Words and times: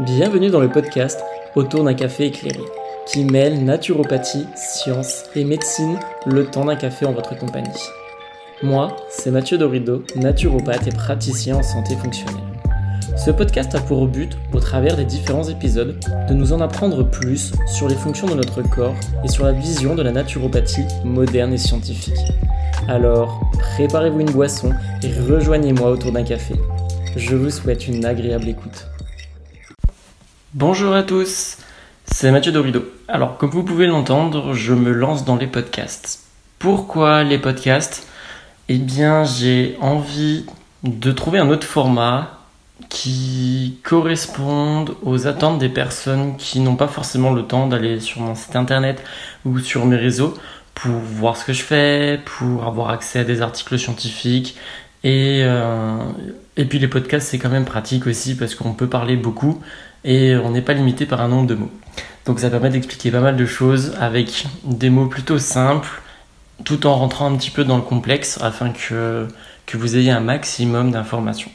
Bienvenue 0.00 0.48
dans 0.48 0.60
le 0.60 0.68
podcast 0.68 1.20
Autour 1.56 1.82
d'un 1.82 1.94
café 1.94 2.26
éclairé, 2.26 2.60
qui 3.08 3.24
mêle 3.24 3.64
naturopathie, 3.64 4.46
science 4.54 5.24
et 5.34 5.42
médecine 5.42 5.98
le 6.24 6.46
temps 6.46 6.66
d'un 6.66 6.76
café 6.76 7.04
en 7.04 7.12
votre 7.12 7.36
compagnie. 7.36 7.68
Moi, 8.62 8.94
c'est 9.10 9.32
Mathieu 9.32 9.58
Dorido, 9.58 10.04
naturopathe 10.14 10.86
et 10.86 10.92
praticien 10.92 11.56
en 11.56 11.64
santé 11.64 11.96
fonctionnelle. 11.96 12.44
Ce 13.16 13.32
podcast 13.32 13.74
a 13.74 13.80
pour 13.80 14.06
but, 14.06 14.38
au 14.52 14.60
travers 14.60 14.96
des 14.96 15.04
différents 15.04 15.48
épisodes, 15.48 15.98
de 16.28 16.34
nous 16.34 16.52
en 16.52 16.60
apprendre 16.60 17.02
plus 17.02 17.50
sur 17.66 17.88
les 17.88 17.96
fonctions 17.96 18.28
de 18.28 18.34
notre 18.34 18.62
corps 18.62 18.94
et 19.24 19.28
sur 19.28 19.44
la 19.44 19.52
vision 19.52 19.96
de 19.96 20.02
la 20.02 20.12
naturopathie 20.12 20.86
moderne 21.04 21.54
et 21.54 21.58
scientifique. 21.58 22.32
Alors, 22.86 23.40
préparez-vous 23.74 24.20
une 24.20 24.30
boisson 24.30 24.70
et 25.02 25.10
rejoignez-moi 25.28 25.90
autour 25.90 26.12
d'un 26.12 26.22
café. 26.22 26.54
Je 27.16 27.34
vous 27.34 27.50
souhaite 27.50 27.88
une 27.88 28.04
agréable 28.04 28.48
écoute. 28.48 28.86
Bonjour 30.54 30.94
à 30.94 31.02
tous, 31.02 31.58
c'est 32.06 32.30
Mathieu 32.30 32.52
Dorido. 32.52 32.82
Alors, 33.06 33.36
comme 33.36 33.50
vous 33.50 33.62
pouvez 33.62 33.86
l'entendre, 33.86 34.54
je 34.54 34.72
me 34.72 34.92
lance 34.92 35.26
dans 35.26 35.36
les 35.36 35.46
podcasts. 35.46 36.24
Pourquoi 36.58 37.22
les 37.22 37.36
podcasts? 37.36 38.06
Eh 38.70 38.78
bien, 38.78 39.24
j'ai 39.24 39.76
envie 39.82 40.46
de 40.84 41.12
trouver 41.12 41.38
un 41.38 41.50
autre 41.50 41.66
format 41.66 42.38
qui 42.88 43.78
corresponde 43.82 44.96
aux 45.02 45.26
attentes 45.26 45.58
des 45.58 45.68
personnes 45.68 46.38
qui 46.38 46.60
n'ont 46.60 46.76
pas 46.76 46.88
forcément 46.88 47.34
le 47.34 47.42
temps 47.42 47.66
d'aller 47.66 48.00
sur 48.00 48.22
mon 48.22 48.34
site 48.34 48.56
internet 48.56 49.04
ou 49.44 49.58
sur 49.58 49.84
mes 49.84 49.96
réseaux 49.96 50.32
pour 50.72 50.92
voir 50.92 51.36
ce 51.36 51.44
que 51.44 51.52
je 51.52 51.62
fais, 51.62 52.20
pour 52.24 52.64
avoir 52.64 52.88
accès 52.88 53.18
à 53.18 53.24
des 53.24 53.42
articles 53.42 53.78
scientifiques. 53.78 54.56
Et, 55.04 55.42
euh, 55.44 55.98
et 56.56 56.64
puis 56.64 56.78
les 56.78 56.88
podcasts, 56.88 57.28
c'est 57.28 57.38
quand 57.38 57.48
même 57.48 57.64
pratique 57.64 58.06
aussi 58.06 58.36
parce 58.36 58.54
qu'on 58.54 58.74
peut 58.74 58.88
parler 58.88 59.16
beaucoup 59.16 59.60
et 60.04 60.36
on 60.36 60.50
n'est 60.50 60.62
pas 60.62 60.72
limité 60.74 61.06
par 61.06 61.20
un 61.20 61.28
nombre 61.28 61.46
de 61.46 61.54
mots. 61.54 61.70
Donc 62.26 62.40
ça 62.40 62.50
permet 62.50 62.70
d'expliquer 62.70 63.10
pas 63.10 63.20
mal 63.20 63.36
de 63.36 63.46
choses 63.46 63.96
avec 64.00 64.46
des 64.64 64.90
mots 64.90 65.06
plutôt 65.06 65.38
simples 65.38 66.02
tout 66.64 66.86
en 66.86 66.96
rentrant 66.96 67.32
un 67.32 67.36
petit 67.36 67.50
peu 67.50 67.64
dans 67.64 67.76
le 67.76 67.82
complexe 67.82 68.38
afin 68.42 68.70
que, 68.70 69.28
que 69.66 69.76
vous 69.76 69.96
ayez 69.96 70.10
un 70.10 70.20
maximum 70.20 70.90
d'informations. 70.90 71.50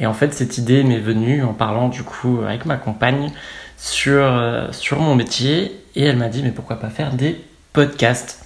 Et 0.00 0.06
en 0.06 0.14
fait, 0.14 0.32
cette 0.32 0.58
idée 0.58 0.82
m'est 0.82 0.98
venue 0.98 1.44
en 1.44 1.52
parlant 1.52 1.88
du 1.88 2.02
coup 2.02 2.40
avec 2.44 2.64
ma 2.64 2.76
compagne 2.76 3.30
sur, 3.76 4.24
euh, 4.24 4.72
sur 4.72 4.98
mon 5.00 5.14
métier 5.14 5.78
et 5.94 6.04
elle 6.04 6.16
m'a 6.16 6.28
dit 6.28 6.42
mais 6.42 6.50
pourquoi 6.50 6.76
pas 6.76 6.88
faire 6.88 7.12
des 7.12 7.40
podcasts? 7.72 8.44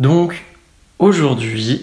Donc 0.00 0.44
aujourd'hui, 0.98 1.82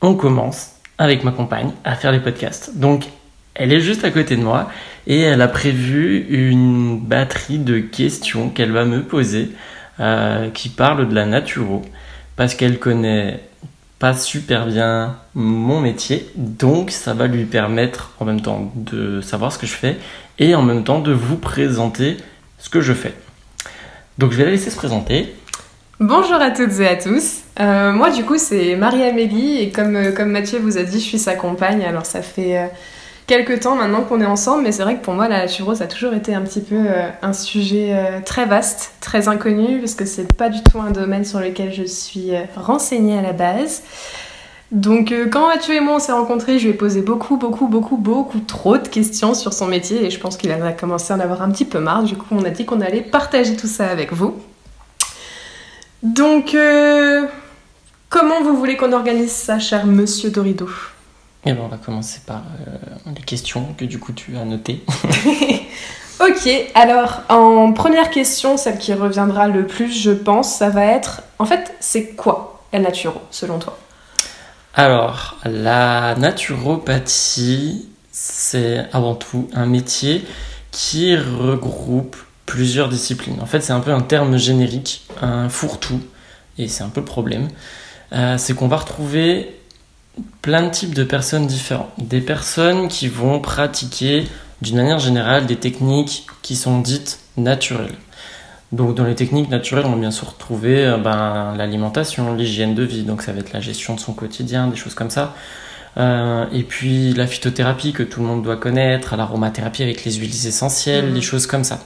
on 0.00 0.14
commence 0.14 0.77
avec 0.98 1.24
ma 1.24 1.30
compagne 1.30 1.70
à 1.84 1.94
faire 1.94 2.12
des 2.12 2.20
podcasts. 2.20 2.76
Donc 2.76 3.06
elle 3.54 3.72
est 3.72 3.80
juste 3.80 4.04
à 4.04 4.10
côté 4.10 4.36
de 4.36 4.42
moi 4.42 4.70
et 5.06 5.20
elle 5.20 5.40
a 5.40 5.48
prévu 5.48 6.26
une 6.28 6.98
batterie 7.00 7.58
de 7.58 7.78
questions 7.78 8.50
qu'elle 8.50 8.72
va 8.72 8.84
me 8.84 9.02
poser 9.02 9.50
euh, 10.00 10.50
qui 10.50 10.68
parlent 10.68 11.08
de 11.08 11.14
la 11.14 11.26
naturo 11.26 11.82
parce 12.36 12.54
qu'elle 12.54 12.78
connaît 12.78 13.40
pas 13.98 14.14
super 14.14 14.66
bien 14.66 15.16
mon 15.34 15.80
métier 15.80 16.28
donc 16.36 16.92
ça 16.92 17.14
va 17.14 17.26
lui 17.26 17.46
permettre 17.46 18.12
en 18.20 18.24
même 18.24 18.40
temps 18.40 18.72
de 18.76 19.20
savoir 19.20 19.52
ce 19.52 19.58
que 19.58 19.66
je 19.66 19.72
fais 19.72 19.96
et 20.38 20.54
en 20.54 20.62
même 20.62 20.84
temps 20.84 21.00
de 21.00 21.12
vous 21.12 21.36
présenter 21.36 22.16
ce 22.58 22.68
que 22.68 22.80
je 22.80 22.92
fais. 22.92 23.14
Donc 24.18 24.32
je 24.32 24.36
vais 24.36 24.44
la 24.44 24.50
laisser 24.52 24.70
se 24.70 24.76
présenter. 24.76 25.34
Bonjour 26.00 26.36
à 26.36 26.52
toutes 26.52 26.78
et 26.78 26.86
à 26.86 26.96
tous. 26.96 27.42
Euh, 27.60 27.92
moi 27.92 28.10
du 28.10 28.24
coup 28.24 28.38
c'est 28.38 28.76
Marie-Amélie 28.76 29.60
et 29.60 29.70
comme, 29.70 29.96
euh, 29.96 30.12
comme 30.12 30.30
Mathieu 30.30 30.60
vous 30.60 30.78
a 30.78 30.84
dit 30.84 31.00
je 31.00 31.04
suis 31.04 31.18
sa 31.18 31.34
compagne 31.34 31.82
alors 31.84 32.06
ça 32.06 32.22
fait 32.22 32.70
quelques 33.28 33.60
temps 33.60 33.76
maintenant 33.76 34.00
qu'on 34.02 34.20
est 34.20 34.26
ensemble, 34.26 34.64
mais 34.64 34.72
c'est 34.72 34.82
vrai 34.82 34.96
que 34.96 35.04
pour 35.04 35.14
moi, 35.14 35.28
la 35.28 35.46
ça 35.46 35.84
a 35.84 35.86
toujours 35.86 36.14
été 36.14 36.34
un 36.34 36.40
petit 36.40 36.62
peu 36.62 36.74
euh, 36.74 37.08
un 37.22 37.32
sujet 37.32 37.90
euh, 37.92 38.20
très 38.24 38.46
vaste, 38.46 38.94
très 39.00 39.28
inconnu, 39.28 39.78
parce 39.78 39.94
que 39.94 40.06
c'est 40.06 40.34
pas 40.34 40.48
du 40.48 40.62
tout 40.64 40.80
un 40.80 40.90
domaine 40.90 41.24
sur 41.24 41.38
lequel 41.38 41.72
je 41.72 41.84
suis 41.84 42.34
euh, 42.34 42.42
renseignée 42.56 43.18
à 43.18 43.22
la 43.22 43.34
base. 43.34 43.82
Donc 44.72 45.14
quand 45.30 45.48
Mathieu 45.48 45.76
et 45.76 45.80
moi 45.80 45.94
on 45.94 45.98
s'est 45.98 46.12
rencontrés, 46.12 46.58
je 46.58 46.64
lui 46.64 46.70
ai 46.74 46.74
posé 46.74 47.00
beaucoup, 47.00 47.38
beaucoup, 47.38 47.68
beaucoup, 47.68 47.96
beaucoup 47.96 48.38
trop 48.40 48.76
de 48.76 48.86
questions 48.86 49.32
sur 49.32 49.54
son 49.54 49.66
métier 49.66 50.04
et 50.04 50.10
je 50.10 50.20
pense 50.20 50.36
qu'il 50.36 50.52
a 50.52 50.72
commencé 50.72 51.10
à 51.10 51.16
en 51.16 51.20
avoir 51.20 51.40
un 51.40 51.50
petit 51.50 51.64
peu 51.64 51.78
marre. 51.78 52.02
Du 52.02 52.16
coup, 52.16 52.26
on 52.32 52.44
a 52.44 52.50
dit 52.50 52.66
qu'on 52.66 52.82
allait 52.82 53.00
partager 53.00 53.56
tout 53.56 53.66
ça 53.66 53.86
avec 53.86 54.12
vous. 54.12 54.36
Donc, 56.02 56.54
comment 58.08 58.42
vous 58.42 58.56
voulez 58.56 58.76
qu'on 58.76 58.92
organise 58.92 59.32
ça, 59.32 59.58
cher 59.58 59.86
Monsieur 59.86 60.30
Dorido 60.30 60.68
et 61.44 61.52
ben 61.52 61.62
on 61.64 61.68
va 61.68 61.76
commencer 61.76 62.20
par 62.26 62.42
euh, 62.66 62.76
les 63.14 63.22
questions 63.22 63.74
que 63.78 63.84
du 63.84 63.98
coup 63.98 64.12
tu 64.12 64.36
as 64.36 64.44
notées. 64.44 64.84
ok, 66.20 66.50
alors 66.74 67.22
en 67.28 67.72
première 67.72 68.10
question, 68.10 68.56
celle 68.56 68.78
qui 68.78 68.92
reviendra 68.92 69.46
le 69.46 69.66
plus, 69.66 69.90
je 69.90 70.10
pense, 70.10 70.52
ça 70.52 70.68
va 70.68 70.84
être 70.84 71.22
en 71.38 71.46
fait, 71.46 71.74
c'est 71.80 72.08
quoi 72.16 72.64
la 72.72 72.80
naturo 72.80 73.20
selon 73.30 73.58
toi? 73.58 73.78
Alors, 74.74 75.38
la 75.44 76.14
naturopathie, 76.16 77.88
c'est 78.12 78.86
avant 78.92 79.14
tout 79.14 79.48
un 79.54 79.66
métier 79.66 80.24
qui 80.70 81.16
regroupe 81.16 82.16
plusieurs 82.46 82.88
disciplines. 82.88 83.40
En 83.40 83.46
fait, 83.46 83.60
c'est 83.60 83.72
un 83.72 83.80
peu 83.80 83.92
un 83.92 84.02
terme 84.02 84.36
générique, 84.36 85.06
un 85.22 85.48
fourre-tout, 85.48 86.00
et 86.58 86.68
c'est 86.68 86.82
un 86.82 86.88
peu 86.88 87.00
le 87.00 87.06
problème. 87.06 87.48
Euh, 88.12 88.38
c'est 88.38 88.54
qu'on 88.54 88.68
va 88.68 88.76
retrouver 88.76 89.54
plein 90.42 90.62
de 90.62 90.70
types 90.70 90.94
de 90.94 91.04
personnes 91.04 91.46
différents. 91.46 91.90
Des 91.98 92.20
personnes 92.20 92.88
qui 92.88 93.08
vont 93.08 93.40
pratiquer 93.40 94.26
d'une 94.62 94.76
manière 94.76 94.98
générale 94.98 95.46
des 95.46 95.56
techniques 95.56 96.26
qui 96.42 96.56
sont 96.56 96.80
dites 96.80 97.20
naturelles. 97.36 97.94
Donc 98.72 98.94
dans 98.94 99.04
les 99.04 99.14
techniques 99.14 99.48
naturelles, 99.48 99.86
on 99.86 99.92
va 99.92 99.96
bien 99.96 100.10
se 100.10 100.24
retrouver 100.24 100.84
euh, 100.84 100.96
ben, 100.98 101.54
l'alimentation, 101.56 102.34
l'hygiène 102.34 102.74
de 102.74 102.82
vie, 102.82 103.02
donc 103.02 103.22
ça 103.22 103.32
va 103.32 103.40
être 103.40 103.52
la 103.52 103.60
gestion 103.60 103.94
de 103.94 104.00
son 104.00 104.12
quotidien, 104.12 104.68
des 104.68 104.76
choses 104.76 104.94
comme 104.94 105.10
ça. 105.10 105.34
Euh, 105.96 106.44
et 106.52 106.62
puis 106.62 107.14
la 107.14 107.26
phytothérapie 107.26 107.92
que 107.92 108.02
tout 108.02 108.20
le 108.20 108.26
monde 108.26 108.42
doit 108.42 108.56
connaître, 108.56 109.16
l'aromathérapie 109.16 109.82
avec 109.82 110.04
les 110.04 110.12
huiles 110.12 110.46
essentielles, 110.46 111.12
des 111.12 111.20
mmh. 111.20 111.22
choses 111.22 111.46
comme 111.46 111.64
ça. 111.64 111.80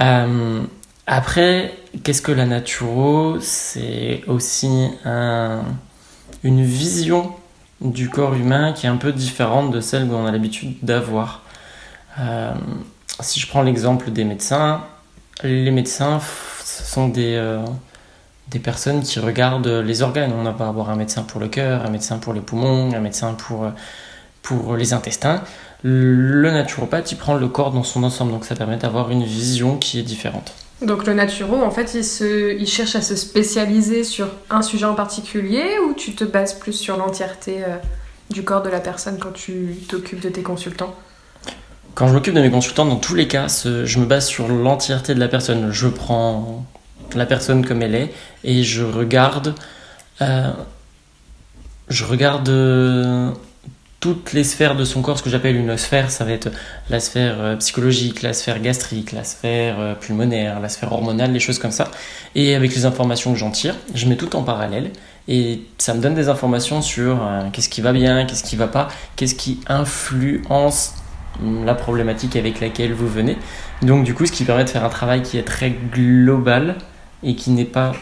Euh, 0.00 0.62
après, 1.06 1.74
qu'est-ce 2.04 2.22
que 2.22 2.32
la 2.32 2.46
naturo 2.46 3.38
C'est 3.40 4.22
aussi 4.26 4.88
une 6.44 6.64
vision 6.64 7.32
du 7.80 8.08
corps 8.08 8.34
humain 8.34 8.72
qui 8.72 8.86
est 8.86 8.88
un 8.88 8.96
peu 8.96 9.12
différente 9.12 9.70
de 9.70 9.80
celle 9.80 10.08
qu'on 10.08 10.26
a 10.26 10.30
l'habitude 10.30 10.76
d'avoir. 10.82 11.42
Euh, 12.20 12.52
si 13.20 13.40
je 13.40 13.48
prends 13.48 13.62
l'exemple 13.62 14.10
des 14.10 14.24
médecins, 14.24 14.82
les 15.42 15.70
médecins 15.70 16.20
sont 16.64 17.08
des, 17.08 17.34
euh, 17.34 17.64
des 18.48 18.58
personnes 18.58 19.02
qui 19.02 19.18
regardent 19.18 19.66
les 19.66 20.02
organes. 20.02 20.32
On 20.32 20.44
va 20.50 20.68
avoir 20.68 20.90
un 20.90 20.96
médecin 20.96 21.22
pour 21.22 21.40
le 21.40 21.48
cœur, 21.48 21.84
un 21.84 21.90
médecin 21.90 22.18
pour 22.18 22.32
les 22.32 22.40
poumons, 22.40 22.92
un 22.94 23.00
médecin 23.00 23.34
pour, 23.34 23.70
pour 24.42 24.76
les 24.76 24.92
intestins. 24.92 25.42
Le 25.82 26.50
naturopathe, 26.52 27.10
il 27.10 27.18
prend 27.18 27.34
le 27.34 27.48
corps 27.48 27.72
dans 27.72 27.82
son 27.82 28.04
ensemble, 28.04 28.30
donc 28.30 28.44
ça 28.44 28.54
permet 28.54 28.76
d'avoir 28.76 29.10
une 29.10 29.24
vision 29.24 29.76
qui 29.78 29.98
est 29.98 30.04
différente. 30.04 30.52
Donc 30.82 31.06
le 31.06 31.14
naturo, 31.14 31.62
en 31.62 31.70
fait, 31.70 31.94
il, 31.94 32.04
se, 32.04 32.54
il 32.54 32.66
cherche 32.66 32.96
à 32.96 33.02
se 33.02 33.14
spécialiser 33.14 34.02
sur 34.04 34.28
un 34.50 34.62
sujet 34.62 34.84
en 34.84 34.94
particulier 34.94 35.78
ou 35.86 35.94
tu 35.94 36.14
te 36.14 36.24
bases 36.24 36.54
plus 36.54 36.72
sur 36.72 36.96
l'entièreté 36.96 37.62
euh, 37.64 37.76
du 38.30 38.42
corps 38.42 38.62
de 38.62 38.68
la 38.68 38.80
personne 38.80 39.18
quand 39.18 39.32
tu 39.32 39.76
t'occupes 39.88 40.20
de 40.20 40.28
tes 40.28 40.42
consultants? 40.42 40.94
Quand 41.94 42.08
je 42.08 42.14
m'occupe 42.14 42.34
de 42.34 42.40
mes 42.40 42.50
consultants, 42.50 42.86
dans 42.86 42.96
tous 42.96 43.14
les 43.14 43.28
cas, 43.28 43.46
je 43.48 43.98
me 43.98 44.06
base 44.06 44.26
sur 44.26 44.48
l'entièreté 44.48 45.14
de 45.14 45.20
la 45.20 45.28
personne. 45.28 45.70
Je 45.70 45.88
prends 45.88 46.64
la 47.14 47.26
personne 47.26 47.64
comme 47.64 47.82
elle 47.82 47.94
est 47.94 48.12
et 48.44 48.62
je 48.62 48.82
regarde... 48.82 49.54
Euh, 50.20 50.50
je 51.88 52.04
regarde 52.04 52.48
euh, 52.48 53.30
toutes 54.02 54.32
les 54.32 54.42
sphères 54.42 54.74
de 54.74 54.84
son 54.84 55.00
corps, 55.00 55.16
ce 55.16 55.22
que 55.22 55.30
j'appelle 55.30 55.54
une 55.54 55.76
sphère, 55.78 56.10
ça 56.10 56.24
va 56.24 56.32
être 56.32 56.50
la 56.90 56.98
sphère 56.98 57.36
euh, 57.38 57.56
psychologique, 57.56 58.22
la 58.22 58.32
sphère 58.32 58.60
gastrique, 58.60 59.12
la 59.12 59.22
sphère 59.22 59.78
euh, 59.78 59.94
pulmonaire, 59.94 60.58
la 60.58 60.68
sphère 60.68 60.92
hormonale, 60.92 61.30
les 61.30 61.38
choses 61.38 61.60
comme 61.60 61.70
ça. 61.70 61.88
Et 62.34 62.56
avec 62.56 62.74
les 62.74 62.84
informations 62.84 63.32
que 63.32 63.38
j'en 63.38 63.52
tire, 63.52 63.76
je 63.94 64.06
mets 64.06 64.16
tout 64.16 64.34
en 64.34 64.42
parallèle 64.42 64.90
et 65.28 65.62
ça 65.78 65.94
me 65.94 66.00
donne 66.00 66.16
des 66.16 66.28
informations 66.28 66.82
sur 66.82 67.22
euh, 67.22 67.42
qu'est-ce 67.52 67.68
qui 67.68 67.80
va 67.80 67.92
bien, 67.92 68.26
qu'est-ce 68.26 68.42
qui 68.42 68.56
va 68.56 68.66
pas, 68.66 68.88
qu'est-ce 69.14 69.36
qui 69.36 69.60
influence 69.68 70.94
hum, 71.40 71.64
la 71.64 71.76
problématique 71.76 72.34
avec 72.34 72.60
laquelle 72.60 72.92
vous 72.92 73.08
venez. 73.08 73.38
Donc 73.82 74.02
du 74.02 74.14
coup, 74.14 74.26
ce 74.26 74.32
qui 74.32 74.42
permet 74.42 74.64
de 74.64 74.70
faire 74.70 74.84
un 74.84 74.88
travail 74.90 75.22
qui 75.22 75.38
est 75.38 75.44
très 75.44 75.70
global 75.70 76.74
et 77.22 77.36
qui 77.36 77.50
n'est 77.50 77.64
pas 77.64 77.92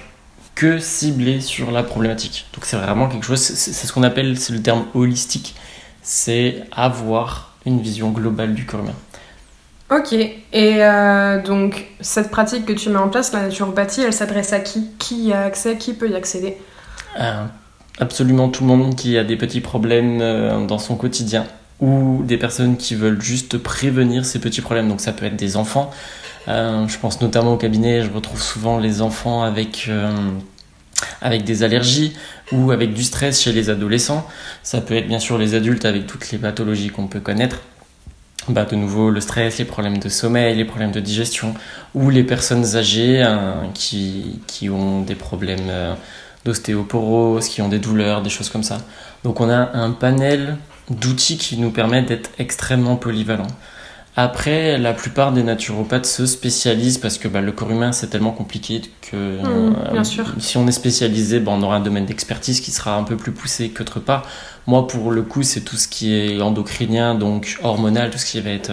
que 0.54 0.78
ciblé 0.78 1.42
sur 1.42 1.70
la 1.70 1.82
problématique. 1.82 2.46
Donc 2.54 2.64
c'est 2.64 2.78
vraiment 2.78 3.06
quelque 3.06 3.26
chose, 3.26 3.38
c'est 3.38 3.86
ce 3.86 3.92
qu'on 3.92 4.02
appelle, 4.02 4.38
c'est 4.38 4.54
le 4.54 4.62
terme 4.62 4.86
holistique 4.94 5.56
c'est 6.02 6.62
avoir 6.72 7.54
une 7.66 7.80
vision 7.80 8.10
globale 8.10 8.54
du 8.54 8.64
corps 8.66 8.80
humain. 8.80 8.94
Ok, 9.90 10.12
et 10.12 10.36
euh, 10.54 11.42
donc 11.42 11.88
cette 12.00 12.30
pratique 12.30 12.64
que 12.64 12.72
tu 12.72 12.90
mets 12.90 12.98
en 12.98 13.08
place, 13.08 13.32
la 13.32 13.42
naturopathie, 13.42 14.02
elle 14.02 14.12
s'adresse 14.12 14.52
à 14.52 14.60
qui? 14.60 14.88
Qui 14.98 15.26
y 15.26 15.32
a 15.32 15.42
accès? 15.42 15.76
Qui 15.78 15.94
peut 15.94 16.08
y 16.08 16.14
accéder? 16.14 16.56
Euh, 17.18 17.44
Absolument 17.98 18.48
tout 18.48 18.62
le 18.62 18.68
monde 18.68 18.94
qui 18.94 19.18
a 19.18 19.24
des 19.24 19.36
petits 19.36 19.60
problèmes 19.60 20.20
euh, 20.22 20.64
dans 20.66 20.78
son 20.78 20.96
quotidien. 20.96 21.46
ou 21.80 22.22
des 22.24 22.36
personnes 22.36 22.76
qui 22.76 22.94
veulent 22.94 23.20
juste 23.22 23.58
prévenir 23.58 24.24
ces 24.24 24.38
petits 24.38 24.60
problèmes. 24.60 24.88
Donc 24.88 25.00
ça 25.00 25.12
peut 25.12 25.26
être 25.26 25.36
des 25.36 25.56
enfants. 25.56 25.90
Euh, 26.48 26.86
je 26.88 26.98
pense 26.98 27.20
notamment 27.20 27.54
au 27.54 27.56
cabinet, 27.56 28.02
je 28.02 28.10
retrouve 28.10 28.40
souvent 28.42 28.78
les 28.78 29.02
enfants 29.02 29.42
avec, 29.42 29.90
avec 31.20 31.44
des 31.44 31.62
allergies 31.62 32.14
ou 32.52 32.70
avec 32.70 32.94
du 32.94 33.04
stress 33.04 33.40
chez 33.40 33.52
les 33.52 33.70
adolescents. 33.70 34.26
Ça 34.62 34.80
peut 34.80 34.94
être 34.94 35.08
bien 35.08 35.18
sûr 35.18 35.38
les 35.38 35.54
adultes 35.54 35.84
avec 35.84 36.06
toutes 36.06 36.30
les 36.30 36.38
pathologies 36.38 36.88
qu'on 36.88 37.06
peut 37.06 37.20
connaître. 37.20 37.60
Bah, 38.48 38.64
de 38.64 38.74
nouveau 38.74 39.10
le 39.10 39.20
stress, 39.20 39.58
les 39.58 39.64
problèmes 39.64 39.98
de 39.98 40.08
sommeil, 40.08 40.56
les 40.56 40.64
problèmes 40.64 40.92
de 40.92 41.00
digestion, 41.00 41.54
ou 41.94 42.08
les 42.08 42.24
personnes 42.24 42.74
âgées 42.74 43.22
hein, 43.22 43.68
qui, 43.74 44.40
qui, 44.46 44.70
ont 44.70 45.02
des 45.02 45.14
problèmes 45.14 45.68
euh, 45.68 45.94
d'ostéoporose, 46.44 47.48
qui 47.48 47.60
ont 47.60 47.68
des 47.68 47.78
douleurs, 47.78 48.22
des 48.22 48.30
choses 48.30 48.48
comme 48.48 48.62
ça. 48.62 48.78
Donc 49.24 49.40
on 49.40 49.50
a 49.50 49.76
un 49.76 49.90
panel 49.90 50.56
d'outils 50.88 51.36
qui 51.36 51.58
nous 51.58 51.70
permettent 51.70 52.06
d'être 52.06 52.30
extrêmement 52.38 52.96
polyvalents. 52.96 53.46
Après, 54.22 54.76
la 54.76 54.92
plupart 54.92 55.32
des 55.32 55.42
naturopathes 55.42 56.04
se 56.04 56.26
spécialisent 56.26 56.98
parce 56.98 57.16
que 57.16 57.26
bah, 57.26 57.40
le 57.40 57.52
corps 57.52 57.70
humain 57.70 57.90
c'est 57.90 58.08
tellement 58.08 58.32
compliqué 58.32 58.82
que 59.00 59.16
mmh, 59.16 59.76
euh, 59.94 60.04
si 60.38 60.58
on 60.58 60.68
est 60.68 60.72
spécialisé, 60.72 61.40
bah, 61.40 61.52
on 61.54 61.62
aura 61.62 61.76
un 61.76 61.80
domaine 61.80 62.04
d'expertise 62.04 62.60
qui 62.60 62.70
sera 62.70 62.96
un 62.96 63.04
peu 63.04 63.16
plus 63.16 63.32
poussé 63.32 63.70
qu'autre 63.70 63.98
part. 63.98 64.28
Moi, 64.66 64.86
pour 64.86 65.10
le 65.10 65.22
coup, 65.22 65.42
c'est 65.42 65.62
tout 65.62 65.76
ce 65.76 65.88
qui 65.88 66.14
est 66.14 66.38
endocrinien, 66.42 67.14
donc 67.14 67.56
hormonal, 67.62 68.10
tout 68.10 68.18
ce 68.18 68.26
qui 68.26 68.38
va 68.42 68.50
être 68.50 68.72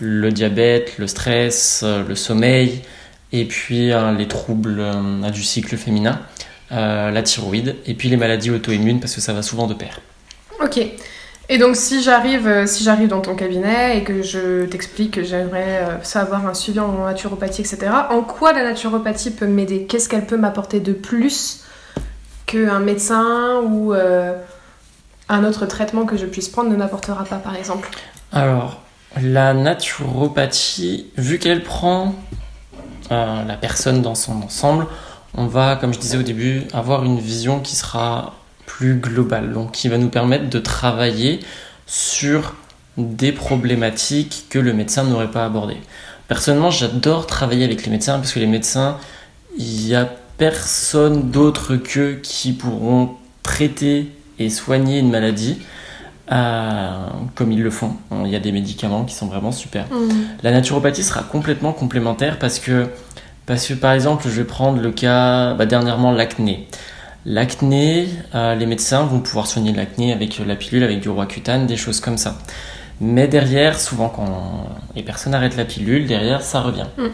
le 0.00 0.32
diabète, 0.32 0.96
le 0.96 1.06
stress, 1.06 1.82
euh, 1.84 2.02
le 2.08 2.14
sommeil, 2.14 2.80
et 3.32 3.44
puis 3.44 3.92
euh, 3.92 4.12
les 4.12 4.28
troubles 4.28 4.82
du 5.30 5.42
cycle 5.42 5.76
féminin, 5.76 6.20
la 6.70 7.22
thyroïde, 7.22 7.76
et 7.84 7.92
puis 7.92 8.08
les 8.08 8.16
maladies 8.16 8.50
auto-immunes 8.50 8.98
parce 8.98 9.14
que 9.14 9.20
ça 9.20 9.34
va 9.34 9.42
souvent 9.42 9.66
de 9.66 9.74
pair. 9.74 10.00
Ok. 10.58 10.80
Et 11.52 11.58
donc 11.58 11.74
si 11.74 12.00
j'arrive 12.00 12.46
euh, 12.46 12.64
si 12.64 12.84
j'arrive 12.84 13.08
dans 13.08 13.20
ton 13.20 13.34
cabinet 13.34 13.98
et 13.98 14.04
que 14.04 14.22
je 14.22 14.66
t'explique 14.66 15.14
que 15.14 15.24
j'aimerais 15.24 15.82
euh, 15.82 16.02
savoir 16.04 16.46
un 16.46 16.54
suivi 16.54 16.78
en 16.78 17.04
naturopathie, 17.04 17.62
etc., 17.62 17.90
en 18.08 18.22
quoi 18.22 18.52
la 18.52 18.62
naturopathie 18.62 19.32
peut 19.32 19.48
m'aider? 19.48 19.84
Qu'est-ce 19.86 20.08
qu'elle 20.08 20.26
peut 20.26 20.36
m'apporter 20.36 20.78
de 20.78 20.92
plus 20.92 21.64
qu'un 22.46 22.78
médecin 22.78 23.62
ou 23.64 23.92
euh, 23.92 24.36
un 25.28 25.42
autre 25.42 25.66
traitement 25.66 26.06
que 26.06 26.16
je 26.16 26.24
puisse 26.24 26.48
prendre 26.48 26.70
ne 26.70 26.76
m'apportera 26.76 27.24
pas, 27.24 27.38
par 27.38 27.56
exemple? 27.56 27.90
Alors, 28.30 28.80
la 29.20 29.52
naturopathie, 29.52 31.10
vu 31.16 31.40
qu'elle 31.40 31.64
prend 31.64 32.14
la 33.10 33.56
personne 33.60 34.02
dans 34.02 34.14
son 34.14 34.40
ensemble, 34.40 34.86
on 35.36 35.46
va, 35.46 35.74
comme 35.74 35.92
je 35.92 35.98
disais 35.98 36.16
au 36.16 36.22
début, 36.22 36.62
avoir 36.72 37.04
une 37.04 37.18
vision 37.18 37.58
qui 37.58 37.74
sera 37.74 38.34
plus 38.76 38.94
global, 38.94 39.52
donc 39.52 39.72
qui 39.72 39.88
va 39.88 39.98
nous 39.98 40.08
permettre 40.08 40.48
de 40.48 40.58
travailler 40.58 41.40
sur 41.86 42.54
des 42.96 43.32
problématiques 43.32 44.46
que 44.48 44.58
le 44.58 44.72
médecin 44.72 45.04
n'aurait 45.04 45.30
pas 45.30 45.44
abordées. 45.44 45.80
Personnellement, 46.28 46.70
j'adore 46.70 47.26
travailler 47.26 47.64
avec 47.64 47.84
les 47.84 47.90
médecins 47.90 48.18
parce 48.18 48.32
que 48.32 48.38
les 48.38 48.46
médecins, 48.46 48.96
il 49.58 49.86
n'y 49.86 49.94
a 49.94 50.08
personne 50.38 51.30
d'autre 51.30 51.76
qu'eux 51.76 52.20
qui 52.22 52.52
pourront 52.52 53.10
traiter 53.42 54.12
et 54.38 54.48
soigner 54.48 55.00
une 55.00 55.10
maladie 55.10 55.58
euh, 56.30 57.06
comme 57.34 57.50
ils 57.50 57.62
le 57.62 57.70
font. 57.70 57.96
Il 58.24 58.30
y 58.30 58.36
a 58.36 58.40
des 58.40 58.52
médicaments 58.52 59.04
qui 59.04 59.14
sont 59.14 59.26
vraiment 59.26 59.52
super. 59.52 59.86
Mmh. 59.86 60.10
La 60.44 60.52
naturopathie 60.52 61.02
sera 61.02 61.24
complètement 61.24 61.72
complémentaire 61.72 62.38
parce 62.38 62.60
que, 62.60 62.86
parce 63.46 63.66
que 63.66 63.74
par 63.74 63.92
exemple, 63.92 64.24
je 64.28 64.30
vais 64.30 64.44
prendre 64.44 64.80
le 64.80 64.92
cas 64.92 65.54
bah, 65.54 65.66
dernièrement 65.66 66.12
l'acné. 66.12 66.68
L'acné, 67.26 68.08
euh, 68.34 68.54
les 68.54 68.66
médecins 68.66 69.04
vont 69.04 69.20
pouvoir 69.20 69.46
soigner 69.46 69.72
l'acné 69.72 70.12
avec 70.12 70.38
la 70.38 70.56
pilule, 70.56 70.82
avec 70.82 71.00
du 71.00 71.08
roi 71.08 71.26
cutane, 71.26 71.66
des 71.66 71.76
choses 71.76 72.00
comme 72.00 72.16
ça. 72.16 72.38
Mais 73.00 73.28
derrière, 73.28 73.78
souvent 73.78 74.08
quand 74.08 74.68
les 74.94 75.02
personnes 75.02 75.34
arrêtent 75.34 75.56
la 75.56 75.64
pilule, 75.64 76.06
derrière 76.06 76.42
ça 76.42 76.60
revient. 76.60 76.86
Mm. 76.96 77.08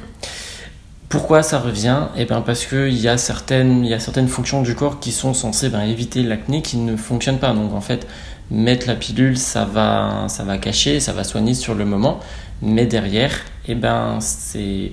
Pourquoi 1.08 1.42
ça 1.42 1.60
revient? 1.60 2.00
Eh 2.16 2.24
bien 2.24 2.40
parce 2.40 2.66
qu'il 2.66 2.96
y, 2.96 3.08
a 3.08 3.16
certaines, 3.16 3.84
y 3.84 3.94
a 3.94 4.00
certaines 4.00 4.26
fonctions 4.26 4.62
du 4.62 4.74
corps 4.74 4.98
qui 4.98 5.12
sont 5.12 5.34
censées 5.34 5.68
ben, 5.68 5.82
éviter 5.82 6.22
l'acné 6.24 6.62
qui 6.62 6.78
ne 6.78 6.96
fonctionnent 6.96 7.38
pas. 7.38 7.52
Donc 7.52 7.72
en 7.72 7.80
fait, 7.80 8.06
mettre 8.50 8.88
la 8.88 8.96
pilule, 8.96 9.36
ça 9.36 9.64
va, 9.64 10.24
ça 10.28 10.42
va 10.42 10.58
cacher, 10.58 10.98
ça 10.98 11.12
va 11.12 11.22
soigner 11.22 11.54
sur 11.54 11.74
le 11.74 11.84
moment. 11.84 12.18
Mais 12.60 12.86
derrière, 12.86 13.32
eh 13.68 13.76
ben, 13.76 14.18
c'est 14.20 14.92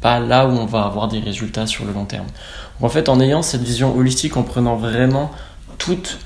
pas 0.00 0.18
là 0.18 0.46
où 0.46 0.50
on 0.50 0.66
va 0.66 0.84
avoir 0.84 1.08
des 1.08 1.18
résultats 1.18 1.66
sur 1.66 1.84
le 1.84 1.92
long 1.92 2.04
terme. 2.06 2.26
En 2.80 2.88
fait, 2.88 3.08
en 3.08 3.20
ayant 3.20 3.42
cette 3.42 3.62
vision 3.62 3.96
holistique, 3.96 4.36
en 4.36 4.42
prenant 4.42 4.76
vraiment 4.76 5.30
toutes, 5.78 6.18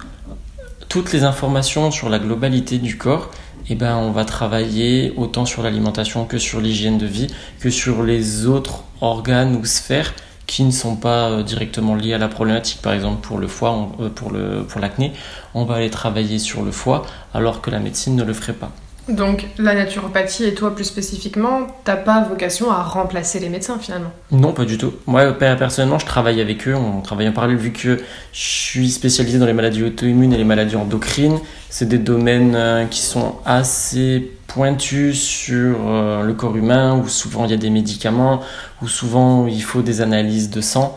les 1.12 1.24
informations 1.24 1.90
sur 1.90 2.08
la 2.08 2.18
globalité 2.18 2.78
du 2.78 2.96
corps, 2.96 3.30
eh 3.68 3.74
ben, 3.74 3.96
on 3.96 4.10
va 4.10 4.24
travailler 4.24 5.12
autant 5.16 5.44
sur 5.44 5.62
l'alimentation 5.62 6.24
que 6.24 6.38
sur 6.38 6.60
l'hygiène 6.60 6.96
de 6.96 7.06
vie, 7.06 7.26
que 7.60 7.70
sur 7.70 8.02
les 8.02 8.46
autres 8.46 8.84
organes 9.00 9.56
ou 9.56 9.64
sphères 9.64 10.14
qui 10.46 10.64
ne 10.64 10.70
sont 10.70 10.96
pas 10.96 11.28
euh, 11.28 11.42
directement 11.42 11.94
liés 11.94 12.14
à 12.14 12.18
la 12.18 12.28
problématique. 12.28 12.80
Par 12.80 12.94
exemple, 12.94 13.20
pour 13.20 13.38
le 13.38 13.46
foie, 13.46 13.90
euh, 14.00 14.08
pour 14.08 14.80
l'acné, 14.80 15.12
on 15.54 15.64
va 15.64 15.74
aller 15.74 15.90
travailler 15.90 16.38
sur 16.38 16.62
le 16.62 16.72
foie, 16.72 17.04
alors 17.34 17.60
que 17.60 17.70
la 17.70 17.78
médecine 17.78 18.16
ne 18.16 18.24
le 18.24 18.32
ferait 18.32 18.54
pas. 18.54 18.72
Donc 19.08 19.46
la 19.56 19.74
naturopathie 19.74 20.44
et 20.44 20.54
toi 20.54 20.74
plus 20.74 20.84
spécifiquement, 20.84 21.66
t'as 21.84 21.96
pas 21.96 22.22
vocation 22.22 22.70
à 22.70 22.82
remplacer 22.82 23.40
les 23.40 23.48
médecins 23.48 23.78
finalement 23.78 24.10
Non, 24.30 24.52
pas 24.52 24.66
du 24.66 24.76
tout. 24.76 24.92
Moi 25.06 25.32
personnellement, 25.32 25.98
je 25.98 26.04
travaille 26.04 26.42
avec 26.42 26.68
eux, 26.68 26.74
on 26.74 27.00
travaille 27.00 27.26
en 27.26 27.32
parallèle 27.32 27.56
vu 27.56 27.72
que 27.72 27.96
je 27.96 28.02
suis 28.32 28.90
spécialisé 28.90 29.38
dans 29.38 29.46
les 29.46 29.54
maladies 29.54 29.82
auto-immunes 29.82 30.34
et 30.34 30.36
les 30.36 30.44
maladies 30.44 30.76
endocrines. 30.76 31.38
C'est 31.70 31.88
des 31.88 31.98
domaines 31.98 32.54
euh, 32.54 32.84
qui 32.84 33.00
sont 33.00 33.36
assez 33.46 34.30
pointus 34.46 35.18
sur 35.18 35.76
euh, 35.86 36.22
le 36.22 36.34
corps 36.34 36.56
humain 36.56 36.94
où 36.94 37.08
souvent 37.08 37.46
il 37.46 37.50
y 37.50 37.54
a 37.54 37.58
des 37.58 37.70
médicaments, 37.70 38.42
où 38.82 38.88
souvent 38.88 39.46
il 39.46 39.62
faut 39.62 39.80
des 39.80 40.02
analyses 40.02 40.50
de 40.50 40.60
sang, 40.60 40.96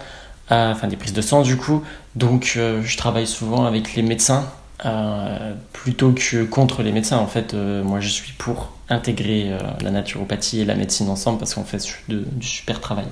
euh, 0.51 0.71
enfin 0.73 0.87
des 0.87 0.97
prises 0.97 1.13
de 1.13 1.21
sang 1.21 1.43
du 1.43 1.55
coup. 1.55 1.81
Donc 2.15 2.57
je 2.57 2.97
travaille 2.97 3.27
souvent 3.27 3.65
avec 3.65 3.95
les 3.95 4.01
médecins 4.01 4.43
euh, 4.83 5.53
plutôt 5.73 6.11
que 6.11 6.43
contre 6.43 6.81
les 6.81 6.91
médecins. 6.91 7.17
En 7.17 7.27
fait, 7.27 7.53
euh, 7.53 7.83
moi, 7.83 7.99
je 7.99 8.09
suis 8.09 8.33
pour 8.33 8.71
intégrer 8.89 9.51
euh, 9.51 9.59
la 9.83 9.91
naturopathie 9.91 10.61
et 10.61 10.65
la 10.65 10.73
médecine 10.73 11.07
ensemble 11.09 11.37
parce 11.37 11.53
qu'on 11.53 11.63
fait 11.63 11.85
du 12.07 12.47
super 12.47 12.81
travail. 12.81 13.05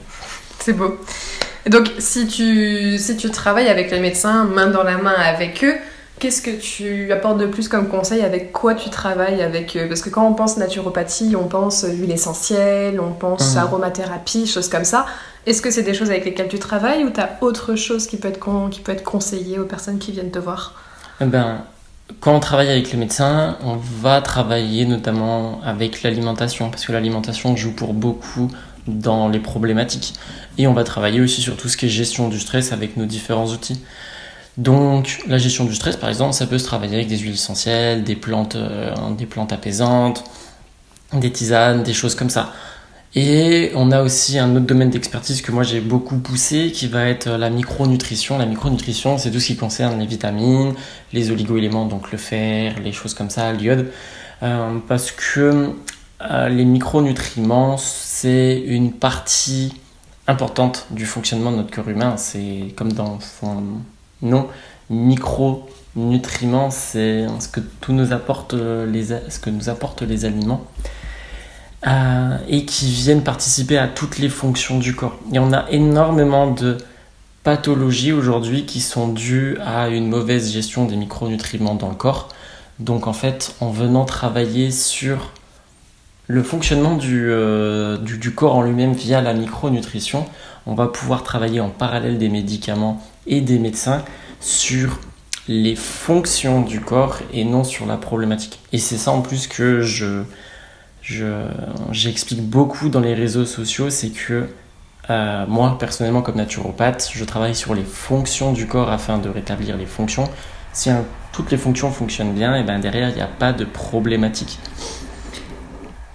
C'est 0.60 0.74
beau. 0.74 0.98
Donc, 1.70 1.92
si 2.00 2.26
tu, 2.26 2.98
si 2.98 3.18
tu 3.18 3.30
travailles 3.30 3.68
avec 3.68 3.92
les 3.92 4.00
médecins, 4.00 4.46
main 4.46 4.68
dans 4.68 4.82
la 4.82 4.98
main 4.98 5.14
avec 5.14 5.64
eux, 5.64 5.76
qu'est-ce 6.18 6.42
que 6.42 6.50
tu 6.50 7.12
apportes 7.12 7.38
de 7.38 7.46
plus 7.46 7.68
comme 7.68 7.88
conseil? 7.88 8.22
Avec 8.22 8.52
quoi 8.52 8.74
tu 8.74 8.90
travailles 8.90 9.44
avec 9.44 9.78
eux? 9.78 9.88
Parce 9.88 10.02
que 10.02 10.10
quand 10.10 10.28
on 10.28 10.34
pense 10.34 10.58
naturopathie, 10.58 11.36
on 11.36 11.48
pense 11.48 11.86
huile 11.88 12.12
essentielle, 12.12 13.00
on 13.00 13.12
pense 13.12 13.54
mmh. 13.54 13.60
aromathérapie, 13.60 14.48
choses 14.48 14.70
comme 14.70 14.86
ça. 14.86 15.06
Est-ce 15.46 15.62
que 15.62 15.70
c'est 15.70 15.84
des 15.84 15.94
choses 15.94 16.10
avec 16.10 16.26
lesquelles 16.26 16.50
tu 16.50 16.60
travailles 16.60 17.04
ou 17.04 17.12
tu 17.12 17.20
as 17.20 17.38
autre 17.42 17.76
chose 17.76 18.08
qui 18.08 18.18
peut, 18.18 18.30
être 18.30 18.70
qui 18.72 18.80
peut 18.82 18.92
être 18.92 19.04
conseillé 19.04 19.60
aux 19.60 19.66
personnes 19.66 20.00
qui 20.00 20.12
viennent 20.12 20.32
te 20.32 20.40
voir? 20.40 20.74
Eh 21.22 21.26
ben, 21.26 21.64
quand 22.20 22.36
on 22.36 22.40
travaille 22.40 22.70
avec 22.70 22.92
les 22.92 22.98
médecins, 22.98 23.58
on 23.64 23.76
va 23.76 24.22
travailler 24.22 24.86
notamment 24.86 25.62
avec 25.64 26.04
l'alimentation, 26.04 26.70
parce 26.70 26.86
que 26.86 26.92
l'alimentation 26.92 27.56
joue 27.56 27.72
pour 27.72 27.94
beaucoup 27.94 28.50
dans 28.88 29.28
les 29.28 29.40
problématiques. 29.40 30.14
Et 30.58 30.68
on 30.68 30.74
va 30.74 30.84
travailler 30.84 31.22
aussi 31.22 31.42
sur 31.42 31.56
tout 31.56 31.70
ce 31.70 31.78
qui 31.78 31.86
est 31.86 31.90
gestion 31.90 32.30
du 32.30 32.40
stress 32.40 32.72
avec 32.72 32.98
nos 32.98 33.06
différents 33.06 33.48
outils. 33.48 33.82
Donc 34.58 35.22
la 35.28 35.38
gestion 35.38 35.66
du 35.66 35.76
stress, 35.76 35.96
par 35.96 36.10
exemple, 36.10 36.34
ça 36.34 36.48
peut 36.48 36.58
se 36.58 36.66
travailler 36.66 36.96
avec 36.96 37.08
des 37.08 37.18
huiles 37.18 37.34
essentielles, 37.34 38.04
des 38.04 38.16
plantes, 38.16 38.56
euh, 38.56 38.94
des 39.18 39.26
plantes 39.26 39.54
apaisantes, 39.54 40.24
des 41.14 41.32
tisanes, 41.32 41.84
des 41.84 41.94
choses 41.94 42.16
comme 42.16 42.30
ça. 42.30 42.52
Et 43.16 43.72
on 43.76 43.92
a 43.92 44.04
aussi 44.04 44.38
un 44.38 44.56
autre 44.56 44.68
domaine 44.68 44.92
d'expertise 44.92 45.42
que 45.42 45.52
moi 45.52 45.64
j'ai 45.64 45.82
beaucoup 45.82 46.18
poussé 46.20 46.72
qui 46.72 46.88
va 46.88 47.08
être 47.08 47.30
la 47.30 47.50
micronutrition. 47.50 48.38
La 48.38 48.46
micronutrition, 48.46 49.18
c'est 49.18 49.32
tout 49.32 49.40
ce 49.40 49.48
qui 49.48 49.56
concerne 49.56 50.00
les 50.00 50.06
vitamines, 50.06 50.76
les 51.12 51.32
oligoéléments, 51.32 51.86
donc 51.86 52.12
le 52.12 52.20
fer, 52.20 52.76
les 52.84 52.92
choses 52.92 53.16
comme 53.16 53.32
ça, 53.32 53.52
l'iode. 53.52 53.92
Euh, 54.44 54.78
parce 54.88 55.12
que 55.12 55.74
euh, 56.22 56.50
les 56.50 56.66
micronutriments, 56.66 57.78
c'est 57.78 58.62
une 58.68 58.92
partie 58.92 59.74
importante 60.28 60.86
du 60.92 61.06
fonctionnement 61.08 61.52
de 61.52 61.58
notre 61.58 61.72
corps 61.72 61.90
humain. 61.90 62.16
C'est 62.18 62.74
comme 62.76 62.94
dans 62.94 63.20
son 63.20 63.64
nom, 64.22 64.48
micronutriments, 64.92 66.70
c'est 66.70 67.26
ce 67.40 67.48
ce 67.48 67.50
que 69.40 69.50
nous 69.50 69.70
apportent 69.70 70.02
les 70.04 70.26
aliments. 70.26 70.64
Euh, 71.88 72.38
et 72.50 72.66
qui 72.66 72.92
viennent 72.92 73.24
participer 73.24 73.78
à 73.78 73.88
toutes 73.88 74.20
les 74.20 74.28
fonctions 74.28 74.80
du 74.80 74.96
corps. 74.96 75.18
Et 75.32 75.40
on 75.40 75.54
a 75.54 75.66
énormément 75.70 76.52
de 76.52 76.78
pathologies 77.44 78.12
aujourd'hui 78.12 78.66
qui 78.66 78.82
sont 78.82 79.08
dues 79.08 79.58
à 79.66 79.88
une 79.88 80.10
mauvaise 80.10 80.52
gestion 80.52 80.84
des 80.84 80.98
micronutriments 80.98 81.76
dans 81.76 81.88
le 81.88 81.96
corps. 81.96 82.28
Donc 82.80 83.08
en 83.08 83.14
fait, 83.14 83.56
en 83.62 83.70
venant 83.70 84.04
travailler 84.04 84.72
sur 84.72 85.32
le 86.28 86.44
fonctionnement 86.44 86.98
du, 86.98 87.30
euh, 87.32 87.98
du, 87.98 88.18
du 88.18 88.34
corps 88.34 88.58
en 88.58 88.62
lui-même 88.62 88.92
via 88.92 89.22
la 89.22 89.34
micronutrition, 89.34 90.26
on 90.66 90.74
va 90.74 90.88
pouvoir 90.88 91.24
travailler 91.24 91.62
en 91.62 91.70
parallèle 91.70 92.18
des 92.18 92.28
médicaments 92.28 93.02
et 93.26 93.40
des 93.40 93.58
médecins 93.58 94.04
sur 94.42 95.00
les 95.48 95.78
fonctions 95.78 96.62
du 96.62 96.82
corps 96.82 97.20
et 97.32 97.46
non 97.46 97.64
sur 97.64 97.86
la 97.86 97.96
problématique. 97.96 98.60
Et 98.74 98.80
c'est 98.80 98.98
ça 98.98 99.12
en 99.12 99.22
plus 99.22 99.48
que 99.48 99.82
je, 99.82 100.24
j'explique 101.92 102.42
beaucoup 102.42 102.90
dans 102.90 103.00
les 103.00 103.14
réseaux 103.14 103.46
sociaux, 103.46 103.90
c'est 103.90 104.10
que 104.10 104.48
euh, 105.10 105.46
moi 105.48 105.78
personnellement 105.80 106.22
comme 106.22 106.36
naturopathe, 106.36 107.10
je 107.14 107.24
travaille 107.26 107.56
sur 107.56 107.74
les 107.74 107.84
fonctions 107.84 108.54
du 108.54 108.68
corps 108.68 108.92
afin 108.92 109.18
de 109.18 109.30
rétablir 109.30 109.76
les 109.76 109.88
fonctions. 109.88 110.26
Si 110.72 110.90
toutes 111.32 111.52
les 111.52 111.58
fonctions 111.58 111.92
fonctionnent 111.92 112.34
bien, 112.34 112.56
et 112.56 112.64
ben 112.64 112.80
derrière 112.80 113.10
il 113.10 113.16
n'y 113.16 113.22
a 113.22 113.28
pas 113.28 113.54
de 113.54 113.66
problématique. 113.66 114.60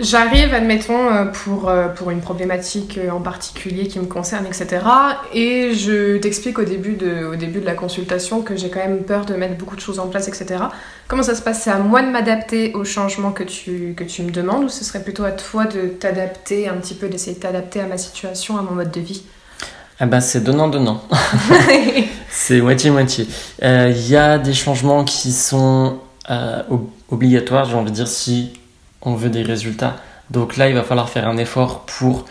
J'arrive, 0.01 0.53
admettons, 0.53 1.09
euh, 1.09 1.25
pour, 1.27 1.69
euh, 1.69 1.87
pour 1.87 2.11
une 2.11 2.21
problématique 2.21 2.99
euh, 2.99 3.11
en 3.11 3.21
particulier 3.21 3.87
qui 3.87 4.01
me 4.01 4.07
concerne, 4.07 4.45
etc. 4.45 4.85
Et 5.33 5.73
je 5.73 6.17
t'explique 6.17 6.59
au, 6.59 6.65
début 6.65 6.95
de, 6.95 7.25
au 7.27 7.37
début 7.37 7.61
de 7.61 7.65
la 7.65 7.75
consultation 7.75 8.43
que 8.43 8.57
j'ai 8.57 8.71
quand 8.71 8.81
même 8.81 9.05
peur 9.05 9.25
de 9.25 9.35
mettre 9.35 9.57
beaucoup 9.57 9.77
de 9.77 9.81
choses 9.81 10.01
en 10.01 10.09
place, 10.09 10.27
etc. 10.27 10.65
Comment 11.07 11.23
ça 11.23 11.37
se 11.37 11.43
passe? 11.43 11.63
C'est 11.63 11.71
à 11.71 11.79
moi 11.79 12.03
de 12.03 12.09
m'adapter 12.09 12.75
aux 12.75 12.85
changements 12.85 13.31
que 13.31 13.45
tu, 13.45 13.95
que 13.97 14.03
tu 14.03 14.23
me 14.23 14.33
demandes 14.33 14.65
ou 14.65 14.69
ce 14.69 14.83
serait 14.83 15.01
plutôt 15.01 15.23
à 15.23 15.31
toi 15.31 15.65
de 15.65 15.83
t'adapter 15.87 16.69
un 16.69 16.75
petit 16.75 16.95
peu, 16.95 17.09
d'essayer 17.09 17.37
de 17.37 17.41
t'adapter 17.41 17.81
à 17.81 17.87
ma 17.87 17.97
situation, 17.97 18.59
à 18.59 18.63
mon 18.63 18.73
mode 18.73 18.91
de 18.91 19.01
vie? 19.01 19.23
Ah 20.01 20.07
ben 20.07 20.19
c'est 20.19 20.43
donnant-donnant. 20.43 21.05
c'est 22.31 22.61
moitié-moitié. 22.61 23.29
Il 23.63 24.09
y 24.09 24.17
a 24.17 24.39
des 24.39 24.55
changements 24.55 25.05
qui 25.05 25.31
sont 25.31 25.99
obligatoires, 27.13 27.67
j'ai 27.67 27.77
envie 27.77 27.93
de 27.93 27.97
dire, 27.97 28.09
si 28.09 28.55
on 29.05 29.15
veut 29.15 29.31
des 29.31 29.43
résultats. 29.43 29.97
Donc 30.31 30.57
là, 30.57 30.69
il 30.69 30.75
va 30.75 30.83
falloir 30.83 31.09
faire 31.09 31.29
un 31.29 31.37
effort 31.37 31.81
pour 31.81 32.25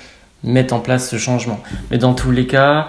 mettre 0.43 0.73
en 0.73 0.79
place 0.79 1.09
ce 1.09 1.17
changement. 1.17 1.59
Mais 1.91 1.97
dans 1.97 2.13
tous 2.13 2.31
les 2.31 2.47
cas, 2.47 2.87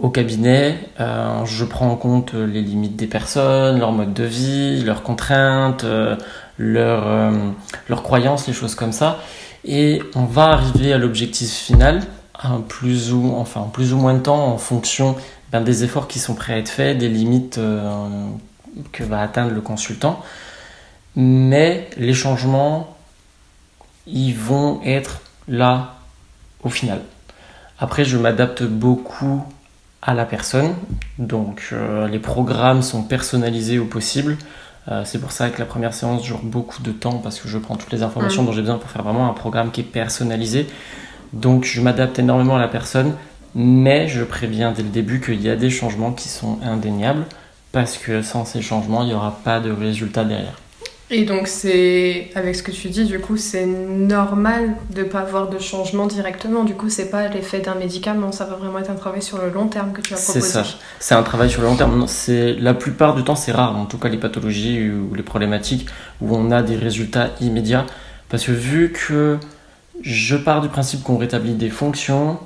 au 0.00 0.10
cabinet, 0.10 0.78
euh, 1.00 1.44
je 1.44 1.64
prends 1.64 1.90
en 1.90 1.96
compte 1.96 2.34
les 2.34 2.60
limites 2.60 2.96
des 2.96 3.06
personnes, 3.06 3.78
leur 3.78 3.92
mode 3.92 4.12
de 4.12 4.24
vie, 4.24 4.82
leurs 4.82 5.02
contraintes, 5.02 5.84
euh, 5.84 6.16
euh, 6.60 7.50
leurs, 7.88 8.02
croyances, 8.02 8.46
les 8.46 8.52
choses 8.52 8.74
comme 8.74 8.92
ça. 8.92 9.18
Et 9.64 10.02
on 10.14 10.24
va 10.24 10.48
arriver 10.48 10.92
à 10.92 10.98
l'objectif 10.98 11.50
final, 11.50 12.02
un 12.42 12.60
plus 12.60 13.12
ou, 13.12 13.34
enfin, 13.36 13.68
plus 13.72 13.92
ou 13.92 13.96
moins 13.96 14.14
de 14.14 14.20
temps 14.20 14.46
en 14.46 14.58
fonction 14.58 15.16
ben, 15.50 15.60
des 15.60 15.84
efforts 15.84 16.08
qui 16.08 16.18
sont 16.18 16.34
prêts 16.34 16.54
à 16.54 16.58
être 16.58 16.68
faits, 16.68 16.98
des 16.98 17.08
limites 17.08 17.58
que 18.92 19.02
va 19.02 19.20
atteindre 19.20 19.52
le 19.52 19.60
consultant. 19.60 20.20
Mais 21.16 21.88
les 21.96 22.12
changements 22.12 22.95
ils 24.06 24.34
vont 24.34 24.80
être 24.84 25.20
là 25.48 25.96
au 26.62 26.68
final. 26.68 27.00
Après, 27.78 28.04
je 28.04 28.16
m'adapte 28.16 28.62
beaucoup 28.62 29.44
à 30.02 30.14
la 30.14 30.24
personne, 30.24 30.74
donc 31.18 31.68
euh, 31.72 32.06
les 32.08 32.18
programmes 32.18 32.82
sont 32.82 33.02
personnalisés 33.02 33.78
au 33.78 33.84
possible. 33.86 34.38
Euh, 34.88 35.02
c'est 35.04 35.20
pour 35.20 35.32
ça 35.32 35.50
que 35.50 35.58
la 35.58 35.66
première 35.66 35.92
séance 35.92 36.22
dure 36.22 36.40
beaucoup 36.42 36.80
de 36.82 36.92
temps 36.92 37.18
parce 37.18 37.40
que 37.40 37.48
je 37.48 37.58
prends 37.58 37.76
toutes 37.76 37.92
les 37.92 38.02
informations 38.02 38.42
mm. 38.42 38.46
dont 38.46 38.52
j'ai 38.52 38.60
besoin 38.60 38.78
pour 38.78 38.88
faire 38.88 39.02
vraiment 39.02 39.28
un 39.28 39.32
programme 39.32 39.72
qui 39.72 39.80
est 39.80 39.84
personnalisé. 39.84 40.66
Donc 41.32 41.64
je 41.64 41.80
m'adapte 41.80 42.18
énormément 42.18 42.56
à 42.56 42.60
la 42.60 42.68
personne, 42.68 43.14
mais 43.54 44.06
je 44.06 44.22
préviens 44.22 44.70
dès 44.72 44.82
le 44.82 44.90
début 44.90 45.20
qu'il 45.20 45.42
y 45.42 45.50
a 45.50 45.56
des 45.56 45.70
changements 45.70 46.12
qui 46.12 46.28
sont 46.28 46.58
indéniables 46.62 47.24
parce 47.72 47.98
que 47.98 48.22
sans 48.22 48.44
ces 48.44 48.62
changements, 48.62 49.02
il 49.02 49.08
n'y 49.08 49.14
aura 49.14 49.40
pas 49.44 49.60
de 49.60 49.70
résultat 49.70 50.24
derrière. 50.24 50.54
Et 51.08 51.24
donc, 51.24 51.46
c'est 51.46 52.30
avec 52.34 52.56
ce 52.56 52.64
que 52.64 52.72
tu 52.72 52.88
dis, 52.88 53.04
du 53.04 53.20
coup, 53.20 53.36
c'est 53.36 53.64
normal 53.64 54.74
de 54.92 55.02
ne 55.02 55.06
pas 55.06 55.20
avoir 55.20 55.48
de 55.48 55.58
changement 55.60 56.08
directement. 56.08 56.64
Du 56.64 56.74
coup, 56.74 56.90
c'est 56.90 57.10
pas 57.10 57.28
l'effet 57.28 57.60
d'un 57.60 57.76
médicament, 57.76 58.32
ça 58.32 58.44
va 58.44 58.56
vraiment 58.56 58.80
être 58.80 58.90
un 58.90 58.96
travail 58.96 59.22
sur 59.22 59.38
le 59.38 59.50
long 59.50 59.68
terme 59.68 59.92
que 59.92 60.00
tu 60.00 60.14
as 60.14 60.16
proposé. 60.16 60.40
C'est 60.40 60.48
ça, 60.48 60.64
c'est 60.98 61.14
un 61.14 61.22
travail 61.22 61.48
sur 61.48 61.62
le 61.62 61.68
long 61.68 61.76
terme. 61.76 62.06
C'est 62.08 62.54
la 62.54 62.74
plupart 62.74 63.14
du 63.14 63.22
temps, 63.22 63.36
c'est 63.36 63.52
rare, 63.52 63.76
en 63.76 63.86
tout 63.86 63.98
cas 63.98 64.08
les 64.08 64.18
pathologies 64.18 64.90
ou 64.90 65.14
les 65.14 65.22
problématiques 65.22 65.86
où 66.20 66.34
on 66.34 66.50
a 66.50 66.62
des 66.62 66.76
résultats 66.76 67.30
immédiats. 67.40 67.86
Parce 68.28 68.44
que 68.44 68.52
vu 68.52 68.92
que 68.92 69.38
je 70.02 70.36
pars 70.36 70.60
du 70.60 70.68
principe 70.68 71.04
qu'on 71.04 71.18
rétablit 71.18 71.54
des 71.54 71.70
fonctions, 71.70 72.40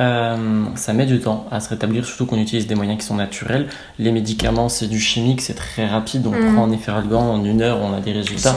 euh, 0.00 0.64
ça 0.74 0.92
met 0.92 1.06
du 1.06 1.20
temps 1.20 1.46
à 1.52 1.60
se 1.60 1.68
rétablir, 1.68 2.04
surtout 2.04 2.26
qu'on 2.26 2.38
utilise 2.38 2.66
des 2.66 2.74
moyens 2.74 2.98
qui 2.98 3.06
sont 3.06 3.14
naturels. 3.14 3.68
Les 3.98 4.10
médicaments, 4.10 4.68
c'est 4.68 4.88
du 4.88 4.98
chimique, 4.98 5.40
c'est 5.40 5.54
très 5.54 5.86
rapide. 5.86 6.26
On 6.26 6.30
mm. 6.30 6.54
prend 6.54 6.64
un 6.64 6.72
efferalgan 6.72 7.20
en 7.20 7.44
une 7.44 7.62
heure, 7.62 7.78
on 7.80 7.94
a 7.94 8.00
des 8.00 8.12
résultats. 8.12 8.56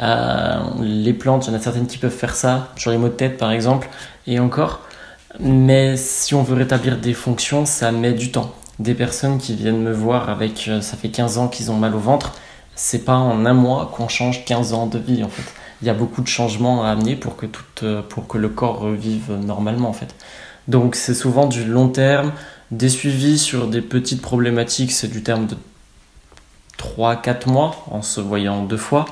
Euh, 0.00 0.60
les 0.80 1.12
plantes, 1.12 1.46
il 1.46 1.50
y 1.50 1.54
en 1.54 1.58
a 1.58 1.62
certaines 1.62 1.86
qui 1.86 1.98
peuvent 1.98 2.10
faire 2.10 2.34
ça, 2.34 2.72
sur 2.76 2.90
les 2.90 2.98
maux 2.98 3.08
de 3.08 3.14
tête 3.14 3.36
par 3.36 3.52
exemple, 3.52 3.88
et 4.26 4.40
encore. 4.40 4.80
Mais 5.40 5.96
si 5.96 6.34
on 6.34 6.42
veut 6.42 6.54
rétablir 6.54 6.98
des 6.98 7.14
fonctions, 7.14 7.66
ça 7.66 7.92
met 7.92 8.12
du 8.12 8.30
temps. 8.30 8.54
Des 8.78 8.94
personnes 8.94 9.38
qui 9.38 9.54
viennent 9.54 9.82
me 9.82 9.92
voir 9.92 10.30
avec, 10.30 10.68
euh, 10.68 10.80
ça 10.80 10.96
fait 10.96 11.08
15 11.08 11.36
ans 11.36 11.48
qu'ils 11.48 11.70
ont 11.70 11.76
mal 11.76 11.94
au 11.94 11.98
ventre, 11.98 12.32
c'est 12.74 13.04
pas 13.04 13.16
en 13.16 13.44
un 13.44 13.52
mois 13.52 13.92
qu'on 13.94 14.08
change 14.08 14.46
15 14.46 14.72
ans 14.72 14.86
de 14.86 14.98
vie 14.98 15.22
en 15.22 15.28
fait. 15.28 15.44
Il 15.82 15.86
y 15.86 15.90
a 15.90 15.94
beaucoup 15.94 16.22
de 16.22 16.28
changements 16.28 16.84
à 16.84 16.90
amener 16.90 17.16
pour 17.16 17.36
que, 17.36 17.44
tout, 17.44 17.62
pour 18.08 18.26
que 18.28 18.38
le 18.38 18.48
corps 18.48 18.78
revive 18.78 19.32
normalement 19.32 19.90
en 19.90 19.92
fait. 19.92 20.14
Donc 20.68 20.94
c'est 20.94 21.14
souvent 21.14 21.46
du 21.46 21.64
long 21.64 21.88
terme, 21.88 22.32
des 22.70 22.88
suivis 22.88 23.38
sur 23.38 23.66
des 23.68 23.80
petites 23.80 24.22
problématiques, 24.22 24.92
c'est 24.92 25.08
du 25.08 25.22
terme 25.22 25.46
de 25.46 25.56
3-4 26.78 27.48
mois 27.48 27.84
en 27.90 28.02
se 28.02 28.20
voyant 28.20 28.62
deux 28.64 28.76
fois, 28.76 29.06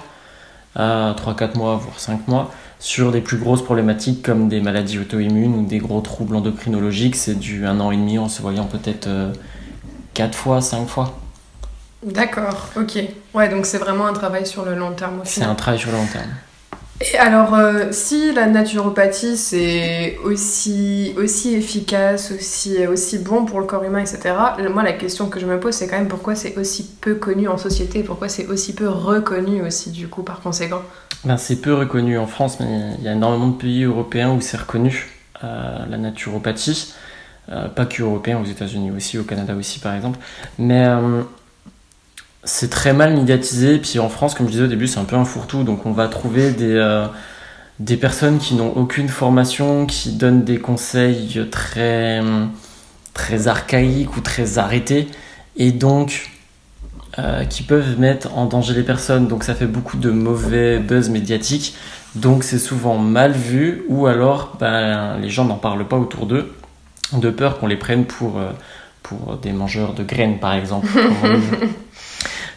3-4 0.77 1.57
mois 1.57 1.77
voire 1.77 1.99
5 1.99 2.29
mois. 2.29 2.51
Sur 2.79 3.13
des 3.13 3.21
plus 3.21 3.37
grosses 3.37 3.63
problématiques 3.63 4.23
comme 4.23 4.49
des 4.49 4.63
maladies 4.63 4.99
auto-immunes 4.99 5.55
ou 5.55 5.67
des 5.67 5.79
gros 5.79 6.01
troubles 6.01 6.35
endocrinologiques, 6.35 7.15
c'est 7.15 7.39
du 7.39 7.67
1 7.67 7.79
an 7.79 7.91
et 7.91 7.97
demi 7.97 8.19
en 8.19 8.31
se 8.31 8.41
voyant 8.41 8.65
peut-être 8.65 9.07
4 10.15 10.29
euh, 10.29 10.33
fois, 10.33 10.61
5 10.63 10.89
fois. 10.89 11.19
D'accord, 12.03 12.71
ok. 12.77 12.99
Ouais, 13.35 13.51
donc 13.51 13.67
c'est 13.67 13.77
vraiment 13.77 14.07
un 14.07 14.15
travail 14.15 14.47
sur 14.47 14.65
le 14.65 14.75
long 14.75 14.93
terme 14.93 15.21
aussi. 15.21 15.41
C'est 15.41 15.45
un 15.45 15.55
travail 15.55 15.79
sur 15.79 15.91
le 15.91 15.99
long 15.99 16.07
terme. 16.07 16.31
Et 17.01 17.17
alors, 17.17 17.55
euh, 17.55 17.93
si 17.93 18.31
la 18.35 18.47
naturopathie 18.47 19.39
c'est 19.39 20.19
aussi, 20.23 21.15
aussi 21.17 21.55
efficace, 21.55 22.31
aussi, 22.31 22.87
aussi 22.87 23.17
bon 23.19 23.47
pour 23.47 23.59
le 23.59 23.65
corps 23.65 23.83
humain, 23.85 24.01
etc., 24.01 24.35
moi 24.71 24.83
la 24.83 24.93
question 24.93 25.31
que 25.31 25.41
je 25.41 25.47
me 25.47 25.59
pose 25.59 25.75
c'est 25.75 25.89
quand 25.89 25.97
même 25.97 26.09
pourquoi 26.09 26.35
c'est 26.35 26.59
aussi 26.59 26.87
peu 27.01 27.15
connu 27.15 27.49
en 27.49 27.57
société, 27.57 28.03
pourquoi 28.03 28.29
c'est 28.29 28.47
aussi 28.49 28.75
peu 28.75 28.87
reconnu 28.87 29.63
aussi 29.63 29.91
du 29.91 30.09
coup 30.09 30.23
par 30.23 30.41
conséquent? 30.41 30.83
Ben, 31.25 31.39
C'est 31.39 31.57
peu 31.57 31.73
reconnu 31.73 32.19
en 32.19 32.27
France, 32.27 32.61
mais 32.61 32.93
il 32.99 33.05
y 33.05 33.09
a 33.09 33.13
énormément 33.13 33.49
de 33.49 33.57
pays 33.57 33.85
européens 33.85 34.33
où 34.33 34.43
c'est 34.43 34.59
reconnu 34.59 35.09
euh, 35.43 35.79
la 35.89 35.97
naturopathie. 35.97 36.93
Euh, 37.49 37.69
pas 37.69 37.87
que 37.87 38.03
européen, 38.03 38.39
aux 38.39 38.45
États-Unis 38.45 38.91
aussi, 38.91 39.19
au 39.19 39.25
Canada 39.25 39.55
aussi 39.55 39.79
par 39.81 39.95
exemple. 39.95 40.19
Mais 40.59 40.87
c'est 42.45 42.71
très 42.71 42.93
mal 42.93 43.15
médiatisé. 43.15 43.79
Puis 43.79 43.99
en 43.99 44.09
France, 44.09 44.35
comme 44.35 44.47
je 44.47 44.53
disais 44.53 44.65
au 44.65 44.69
début, 44.69 44.87
c'est 44.87 45.01
un 45.01 45.05
peu 45.05 45.17
un 45.17 45.25
fourre-tout. 45.25 45.65
Donc 45.65 45.87
on 45.87 45.93
va 45.93 46.09
trouver 46.09 46.53
des, 46.53 46.75
euh, 46.75 47.07
des 47.79 47.97
personnes 47.97 48.39
qui 48.39 48.55
n'ont 48.55 48.73
aucune 48.77 49.09
formation, 49.09 49.87
qui 49.87 50.13
donnent 50.13 50.45
des 50.45 50.59
conseils 50.59 51.47
très, 51.51 52.21
très 53.15 53.49
archaïques 53.49 54.17
ou 54.17 54.21
très 54.21 54.59
arrêtés. 54.59 55.09
Et 55.57 55.73
donc 55.73 56.31
euh, 57.19 57.45
qui 57.45 57.65
peuvent 57.65 57.99
mettre 57.99 58.39
en 58.39 58.47
danger 58.47 58.73
les 58.73 58.85
personnes. 58.85 59.27
Donc 59.27 59.43
ça 59.43 59.55
fait 59.55 59.67
beaucoup 59.67 59.97
de 59.97 60.11
mauvais 60.11 60.79
buzz 60.79 61.09
médiatique. 61.11 61.75
Donc 62.15 62.45
c'est 62.45 62.59
souvent 62.59 62.99
mal 62.99 63.33
vu 63.33 63.83
ou 63.89 64.07
alors 64.07 64.57
ben, 64.61 65.19
les 65.19 65.29
gens 65.29 65.45
n'en 65.45 65.57
parlent 65.57 65.89
pas 65.89 65.97
autour 65.97 66.27
d'eux 66.27 66.53
de 67.13 67.31
peur 67.31 67.59
qu'on 67.59 67.67
les 67.67 67.77
prenne 67.77 68.05
pour, 68.05 68.39
euh, 68.39 68.53
pour 69.03 69.37
des 69.39 69.51
mangeurs 69.51 69.95
de 69.95 70.05
graines 70.05 70.39
par 70.39 70.55
exemple. 70.55 70.87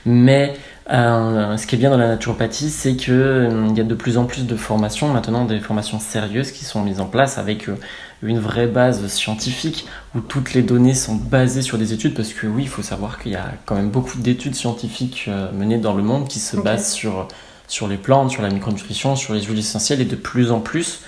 Mais 0.05 0.55
euh, 0.91 1.55
ce 1.55 1.65
qui 1.65 1.75
est 1.75 1.77
bien 1.77 1.89
dans 1.89 1.97
la 1.97 2.07
naturopathie, 2.07 2.69
c'est 2.69 2.95
qu'il 2.95 3.13
euh, 3.13 3.67
y 3.73 3.79
a 3.79 3.83
de 3.83 3.95
plus 3.95 4.17
en 4.17 4.25
plus 4.25 4.45
de 4.45 4.55
formations, 4.55 5.07
maintenant 5.07 5.45
des 5.45 5.59
formations 5.59 5.99
sérieuses 5.99 6.51
qui 6.51 6.65
sont 6.65 6.81
mises 6.81 6.99
en 6.99 7.05
place 7.05 7.37
avec 7.37 7.69
euh, 7.69 7.77
une 8.21 8.39
vraie 8.39 8.67
base 8.67 9.07
scientifique 9.07 9.85
où 10.13 10.19
toutes 10.19 10.53
les 10.53 10.61
données 10.61 10.93
sont 10.93 11.15
basées 11.15 11.61
sur 11.61 11.77
des 11.77 11.93
études 11.93 12.13
parce 12.15 12.33
que 12.33 12.47
oui, 12.47 12.63
il 12.63 12.69
faut 12.69 12.81
savoir 12.81 13.19
qu'il 13.19 13.31
y 13.31 13.35
a 13.35 13.51
quand 13.65 13.75
même 13.75 13.89
beaucoup 13.89 14.17
d'études 14.17 14.55
scientifiques 14.55 15.29
menées 15.53 15.77
dans 15.77 15.93
le 15.93 16.03
monde 16.03 16.27
qui 16.27 16.39
se 16.39 16.55
basent 16.55 16.93
sur, 16.93 17.27
sur 17.67 17.87
les 17.87 17.97
plantes, 17.97 18.31
sur 18.31 18.41
la 18.41 18.49
micronutrition, 18.49 19.15
sur 19.15 19.33
les 19.33 19.41
huiles 19.41 19.59
essentielles 19.59 19.99
et 19.99 20.05
de 20.05 20.15
plus 20.15 20.51
en 20.51 20.61
plus. 20.61 21.01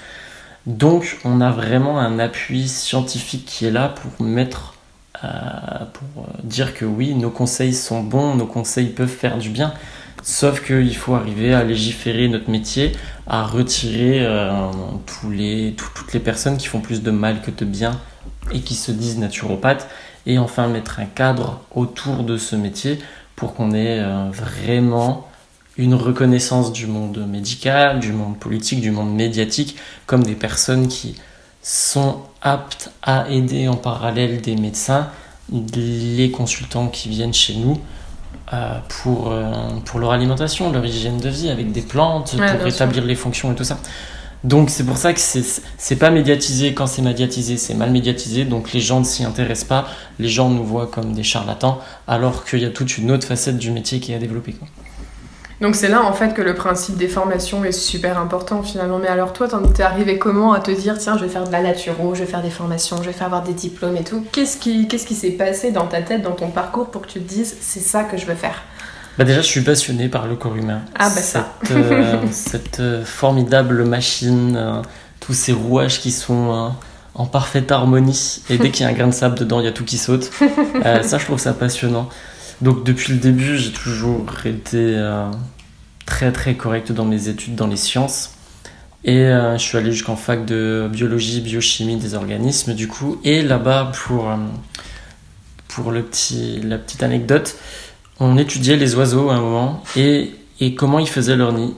Donc 0.66 1.20
on 1.24 1.42
a 1.42 1.52
vraiment 1.52 2.00
un 2.00 2.20
appui 2.20 2.68
scientifique 2.68 3.46
qui 3.46 3.66
est 3.66 3.72
là 3.72 3.90
pour 3.90 4.26
mettre 4.26 4.75
pour 5.94 6.24
euh, 6.24 6.28
dire 6.44 6.74
que 6.74 6.86
oui, 6.86 7.16
nos 7.16 7.30
conseils 7.30 7.74
sont 7.74 8.04
bons, 8.04 8.36
nos 8.36 8.46
conseils 8.46 8.88
peuvent 8.88 9.08
faire 9.08 9.38
du 9.38 9.50
bien. 9.50 9.74
Sauf 10.24 10.66
qu'il 10.66 10.96
faut 10.96 11.14
arriver 11.14 11.54
à 11.54 11.64
légiférer 11.64 12.28
notre 12.28 12.50
métier, 12.50 12.94
à 13.28 13.44
retirer 13.44 14.26
euh, 14.26 14.50
tous 15.06 15.30
les, 15.30 15.76
toutes 15.78 16.14
les 16.14 16.20
personnes 16.20 16.58
qui 16.58 16.68
font 16.68 16.82
plus 16.82 17.04
de 17.04 17.12
mal 17.12 17.42
que 17.42 17.52
de 17.52 17.66
bien 17.66 18.00
et 18.52 18.62
qui 18.62 18.76
se 18.76 18.92
disent 18.92 19.20
naturopathes, 19.20 19.88
et 20.26 20.40
enfin 20.40 20.68
mettre 20.68 21.00
un 21.00 21.06
cadre 21.06 21.62
autour 21.74 22.24
de 22.24 22.38
ce 22.38 22.56
métier 22.56 23.00
pour 23.36 23.54
qu'on 23.54 23.74
ait 23.74 24.02
vraiment 24.32 25.28
une 25.78 25.94
reconnaissance 25.94 26.72
du 26.72 26.88
monde 26.88 27.26
médical, 27.28 28.00
du 28.00 28.12
monde 28.12 28.38
politique, 28.40 28.82
du 28.82 28.92
monde 28.92 29.14
médiatique, 29.14 29.78
comme 30.06 30.24
des 30.24 30.36
personnes 30.36 30.88
qui 30.88 31.16
sont 31.68 32.18
aptes 32.44 32.92
à 33.02 33.28
aider 33.28 33.68
en 33.68 33.76
parallèle 33.76 34.40
des 34.40 34.56
médecins, 34.56 35.08
les 35.76 36.30
consultants 36.30 36.90
qui 36.90 37.10
viennent 37.10 37.34
chez 37.34 37.56
nous 37.56 37.82
euh, 38.54 38.78
pour, 38.88 39.32
euh, 39.32 39.52
pour 39.84 40.00
leur 40.00 40.12
alimentation, 40.12 40.72
leur 40.72 40.86
hygiène 40.86 41.18
de 41.18 41.28
vie, 41.28 41.50
avec 41.50 41.72
des 41.72 41.82
plantes, 41.82 42.36
Ouais, 42.38 42.52
pour 42.52 42.62
rétablir 42.62 43.04
les 43.04 43.16
fonctions 43.16 43.52
et 43.52 43.56
tout 43.56 43.64
ça. 43.64 43.80
Donc 44.44 44.70
c'est 44.70 44.86
pour 44.86 44.98
ça 44.98 45.12
que 45.12 45.20
c'est 45.20 45.44
c'est 45.80 45.96
pas 45.96 46.12
médiatisé. 46.12 46.76
Quand 46.76 46.86
c'est 46.86 47.02
médiatisé, 47.02 47.58
c'est 47.58 47.74
mal 47.74 47.90
médiatisé. 47.90 48.46
Donc 48.46 48.72
les 48.72 48.80
gens 48.80 49.00
ne 49.00 49.06
s'y 49.06 49.24
intéressent 49.24 49.68
pas. 49.68 49.88
Les 50.20 50.30
gens 50.30 50.52
nous 50.52 50.64
voient 50.64 50.86
comme 50.86 51.14
des 51.14 51.24
charlatans, 51.24 51.80
alors 52.08 52.46
qu'il 52.46 52.60
y 52.60 52.66
a 52.66 52.70
toute 52.70 53.00
une 53.00 53.10
autre 53.10 53.26
facette 53.26 53.58
du 53.58 53.72
métier 53.72 54.00
qui 54.00 54.12
est 54.12 54.16
à 54.16 54.20
développer. 54.20 54.54
quoi. 54.54 54.68
Donc 55.62 55.76
c'est 55.76 55.88
là 55.88 56.04
en 56.04 56.12
fait 56.12 56.34
que 56.34 56.42
le 56.42 56.54
principe 56.54 56.98
des 56.98 57.08
formations 57.08 57.64
est 57.64 57.72
super 57.72 58.18
important 58.20 58.62
finalement. 58.62 58.98
Mais 59.00 59.08
alors 59.08 59.32
toi, 59.34 59.48
t'en- 59.48 59.62
t'es 59.62 59.84
arrivé 59.84 60.18
comment 60.18 60.52
à 60.54 60.60
te 60.60 60.72
dire 60.72 60.98
tiens, 60.98 61.18
je 61.18 61.24
vais 61.24 61.30
faire 61.30 61.46
de 61.48 61.52
la 61.52 61.62
naturo, 61.62 62.14
je 62.14 62.22
vais 62.22 62.26
faire 62.30 62.42
des 62.42 62.50
formations, 62.50 62.98
je 62.98 63.04
vais 63.08 63.14
faire 63.14 63.28
avoir 63.28 63.44
des 63.44 63.54
diplômes 63.54 63.96
et 63.96 64.04
tout. 64.04 64.26
Qu'est-ce 64.34 64.58
qui 64.58 64.88
qu'est-ce 64.88 65.06
qui 65.08 65.16
s'est 65.16 65.32
passé 65.32 65.72
dans 65.72 65.88
ta 65.88 66.02
tête, 66.02 66.22
dans 66.22 66.34
ton 66.34 66.50
parcours 66.50 66.88
pour 66.92 67.04
que 67.04 67.08
tu 67.08 67.20
te 67.22 67.28
dises 67.30 67.56
c'est 67.62 67.80
ça 67.80 68.04
que 68.04 68.18
je 68.18 68.26
veux 68.26 68.36
faire? 68.36 68.62
Bah 69.18 69.24
déjà, 69.24 69.40
je 69.40 69.48
suis 69.48 69.62
passionné 69.62 70.10
par 70.10 70.28
le 70.28 70.36
corps 70.36 70.58
humain. 70.58 70.82
Ah, 71.00 71.08
bah 71.10 71.22
ça. 71.22 71.54
Cette, 71.64 71.72
euh, 71.72 72.18
cette, 72.32 72.80
euh, 72.82 73.06
formidable 73.06 73.86
machine, 73.86 74.58
euh, 74.58 74.82
tous 75.22 75.32
ces 75.34 75.54
rouages 75.54 76.02
qui 76.02 76.12
sont 76.12 76.74
en 77.14 77.26
parfaite 77.26 77.72
harmonie. 77.72 78.42
Et 78.50 78.58
dès 78.58 78.72
qu'il 78.72 78.86
y 78.86 78.90
a 78.90 78.92
un 78.92 78.94
grain 78.94 79.08
de 79.08 79.14
sable 79.14 79.40
dedans, 79.40 79.62
il 79.62 79.66
y 79.66 79.70
a 79.70 79.72
tout 79.72 79.86
qui 79.86 79.98
saute. 79.98 80.30
Ça, 80.84 81.18
je 81.18 81.24
trouve 81.24 81.40
ça 81.40 81.54
passionnant. 81.54 82.10
Donc 82.62 82.84
depuis 82.84 83.14
le 83.14 83.20
début, 83.20 83.58
j'ai 83.58 83.72
toujours 83.72 84.26
été 84.46 84.78
euh, 84.96 85.30
très 86.06 86.32
très 86.32 86.56
correct 86.56 86.92
dans 86.92 87.06
mes 87.06 87.28
études 87.28 87.56
dans 87.56 87.68
les 87.68 87.78
sciences. 87.78 88.32
Et 89.04 89.20
euh, 89.20 89.58
je 89.58 89.64
suis 89.64 89.78
allé 89.78 89.92
jusqu'en 89.92 90.16
fac 90.16 90.46
de 90.46 90.90
biologie, 90.92 91.42
biochimie 91.42 91.98
des 91.98 92.16
organismes 92.16 92.74
du 92.74 92.88
coup. 92.88 93.20
Et 93.24 93.42
là-bas, 93.44 93.92
pour, 93.94 94.32
euh, 94.32 94.38
pour 95.68 95.92
le 95.92 96.04
petit, 96.04 96.60
la 96.62 96.78
petite 96.78 97.04
anecdote, 97.04 97.56
on 98.20 98.38
étudiait 98.38 98.78
les 98.78 98.96
oiseaux 98.96 99.30
à 99.30 99.36
un 99.36 99.42
moment 99.42 99.84
et, 99.96 100.32
et 100.60 100.74
comment 100.74 101.00
ils 101.00 101.10
faisaient 101.10 101.36
leur 101.36 101.54
nid. 101.54 101.76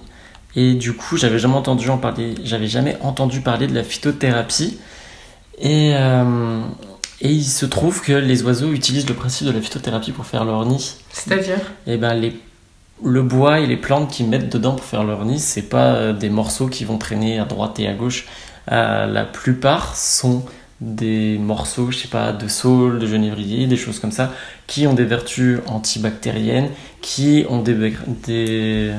Et 0.55 0.73
du 0.73 0.93
coup, 0.93 1.17
j'avais 1.17 1.39
jamais 1.39 1.55
entendu 1.55 1.89
en 1.89 1.97
parler, 1.97 2.35
j'avais 2.43 2.67
jamais 2.67 2.97
entendu 3.01 3.41
parler 3.41 3.67
de 3.67 3.75
la 3.75 3.83
phytothérapie. 3.83 4.79
Et, 5.59 5.91
euh, 5.95 6.61
et 7.21 7.31
il 7.31 7.43
se 7.43 7.65
trouve 7.65 8.01
que 8.01 8.13
les 8.13 8.43
oiseaux 8.43 8.71
utilisent 8.71 9.07
le 9.07 9.15
principe 9.15 9.47
de 9.47 9.51
la 9.51 9.61
phytothérapie 9.61 10.11
pour 10.11 10.25
faire 10.25 10.45
leur 10.45 10.65
nid. 10.65 10.95
C'est-à-dire 11.11 11.59
Et 11.87 11.97
ben 11.97 12.13
les, 12.13 12.39
le 13.03 13.23
bois 13.23 13.59
et 13.59 13.67
les 13.67 13.77
plantes 13.77 14.11
qu'ils 14.11 14.27
mettent 14.27 14.51
dedans 14.51 14.73
pour 14.75 14.85
faire 14.85 15.03
leur 15.03 15.25
nid, 15.25 15.39
c'est 15.39 15.69
pas 15.69 15.95
euh, 15.95 16.13
des 16.13 16.29
morceaux 16.29 16.67
qui 16.67 16.85
vont 16.85 16.97
traîner 16.97 17.39
à 17.39 17.45
droite 17.45 17.79
et 17.79 17.87
à 17.87 17.93
gauche. 17.93 18.27
Euh, 18.71 19.07
la 19.07 19.25
plupart 19.25 19.95
sont 19.95 20.43
des 20.79 21.39
morceaux, 21.39 21.89
je 21.89 21.97
sais 21.97 22.07
pas, 22.07 22.33
de 22.33 22.47
saule, 22.47 22.99
de 22.99 23.07
genévrier, 23.07 23.65
des 23.65 23.77
choses 23.77 23.99
comme 23.99 24.11
ça, 24.11 24.31
qui 24.67 24.85
ont 24.85 24.93
des 24.93 25.05
vertus 25.05 25.59
antibactériennes, 25.65 26.69
qui 27.01 27.45
ont 27.49 27.63
des, 27.63 27.95
des, 28.27 28.91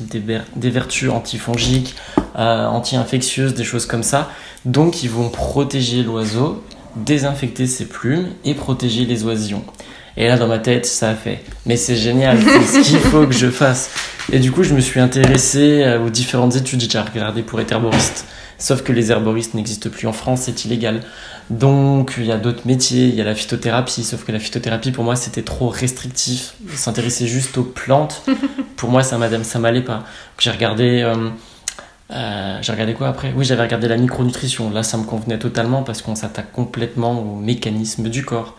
des 0.00 0.70
vertus 0.70 1.10
antifongiques, 1.10 1.96
euh, 2.38 2.66
anti-infectieuses, 2.66 3.52
des 3.52 3.64
choses 3.64 3.84
comme 3.84 4.02
ça. 4.02 4.30
Donc 4.64 5.02
ils 5.02 5.10
vont 5.10 5.28
protéger 5.28 6.02
l'oiseau, 6.02 6.64
désinfecter 7.04 7.66
ses 7.66 7.86
plumes 7.86 8.28
et 8.44 8.54
protéger 8.54 9.04
les 9.04 9.24
oisillons. 9.24 9.64
Et 10.16 10.26
là, 10.26 10.36
dans 10.36 10.48
ma 10.48 10.58
tête, 10.58 10.84
ça 10.86 11.10
a 11.10 11.14
fait. 11.14 11.40
Mais 11.66 11.76
c'est 11.76 11.94
génial, 11.96 12.38
c'est 12.66 12.82
ce 12.82 12.88
qu'il 12.88 12.98
faut 12.98 13.24
que 13.26 13.32
je 13.34 13.50
fasse. 13.50 13.90
Et 14.32 14.40
du 14.40 14.50
coup, 14.50 14.64
je 14.64 14.74
me 14.74 14.80
suis 14.80 14.98
intéressé 15.00 15.82
euh, 15.84 16.04
aux 16.04 16.10
différentes 16.10 16.56
études. 16.56 16.80
J'ai 16.90 16.98
regardé 16.98 17.42
pour 17.42 17.60
être 17.60 17.70
herboriste. 17.72 18.26
Sauf 18.58 18.82
que 18.82 18.92
les 18.92 19.12
herboristes 19.12 19.54
n'existent 19.54 19.88
plus 19.90 20.08
en 20.08 20.12
France, 20.12 20.42
c'est 20.42 20.64
illégal. 20.64 21.02
Donc, 21.50 22.14
il 22.18 22.26
y 22.26 22.32
a 22.32 22.36
d'autres 22.36 22.66
métiers, 22.66 23.06
il 23.06 23.14
y 23.14 23.20
a 23.20 23.24
la 23.24 23.36
phytothérapie. 23.36 24.02
Sauf 24.02 24.24
que 24.24 24.32
la 24.32 24.40
phytothérapie, 24.40 24.90
pour 24.90 25.04
moi, 25.04 25.14
c'était 25.14 25.42
trop 25.42 25.68
restrictif. 25.68 26.54
S'intéresser 26.74 27.28
juste 27.28 27.56
aux 27.56 27.62
plantes, 27.62 28.22
pour 28.76 28.90
moi, 28.90 29.04
ça 29.04 29.16
m'a- 29.18 29.44
ça 29.44 29.60
m'allait 29.60 29.82
pas. 29.82 30.02
J'ai 30.40 30.50
regardé. 30.50 31.00
euh, 31.02 31.14
euh, 32.10 32.58
j'ai 32.62 32.72
regardé 32.72 32.94
quoi 32.94 33.08
après? 33.08 33.32
Oui, 33.36 33.44
j'avais 33.44 33.62
regardé 33.62 33.88
la 33.88 33.96
micronutrition. 33.96 34.70
Là, 34.70 34.82
ça 34.82 34.96
me 34.96 35.04
convenait 35.04 35.38
totalement 35.38 35.82
parce 35.82 36.02
qu'on 36.02 36.14
s'attaque 36.14 36.52
complètement 36.52 37.20
au 37.20 37.36
mécanisme 37.36 38.08
du 38.08 38.24
corps. 38.24 38.56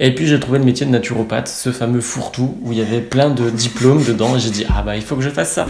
Et 0.00 0.14
puis 0.14 0.26
j'ai 0.26 0.38
trouvé 0.38 0.58
le 0.58 0.64
métier 0.64 0.86
de 0.86 0.92
naturopathe, 0.92 1.48
ce 1.48 1.72
fameux 1.72 2.00
fourre-tout 2.00 2.56
où 2.62 2.72
il 2.72 2.78
y 2.78 2.82
avait 2.82 3.00
plein 3.00 3.30
de 3.30 3.50
diplômes 3.50 4.04
dedans. 4.04 4.36
Et 4.36 4.40
j'ai 4.40 4.50
dit 4.50 4.64
ah 4.68 4.82
bah 4.82 4.96
il 4.96 5.02
faut 5.02 5.16
que 5.16 5.22
je 5.22 5.30
fasse 5.30 5.52
ça. 5.52 5.66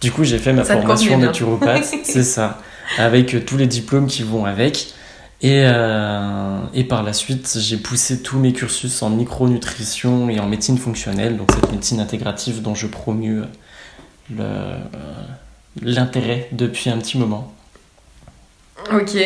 Du 0.00 0.12
coup 0.12 0.24
j'ai 0.24 0.38
fait 0.38 0.52
ma 0.52 0.64
Ça 0.64 0.74
formation 0.74 1.18
naturopathe, 1.18 1.84
c'est 2.04 2.22
ça, 2.22 2.60
avec 2.98 3.34
euh, 3.34 3.40
tous 3.40 3.56
les 3.56 3.66
diplômes 3.66 4.06
qui 4.06 4.22
vont 4.22 4.44
avec. 4.44 4.94
Et, 5.42 5.62
euh, 5.64 6.58
et 6.74 6.84
par 6.84 7.02
la 7.02 7.14
suite 7.14 7.56
j'ai 7.58 7.78
poussé 7.78 8.20
tous 8.22 8.38
mes 8.38 8.52
cursus 8.52 9.02
en 9.02 9.08
micronutrition 9.08 10.28
et 10.28 10.38
en 10.38 10.46
médecine 10.46 10.76
fonctionnelle, 10.76 11.38
donc 11.38 11.50
cette 11.52 11.72
médecine 11.72 12.00
intégrative 12.00 12.60
dont 12.60 12.74
je 12.74 12.86
promue 12.86 13.40
le, 14.30 14.42
euh, 14.42 14.78
l'intérêt 15.80 16.48
depuis 16.52 16.90
un 16.90 16.98
petit 16.98 17.18
moment. 17.18 17.52
Ok. 18.92 19.16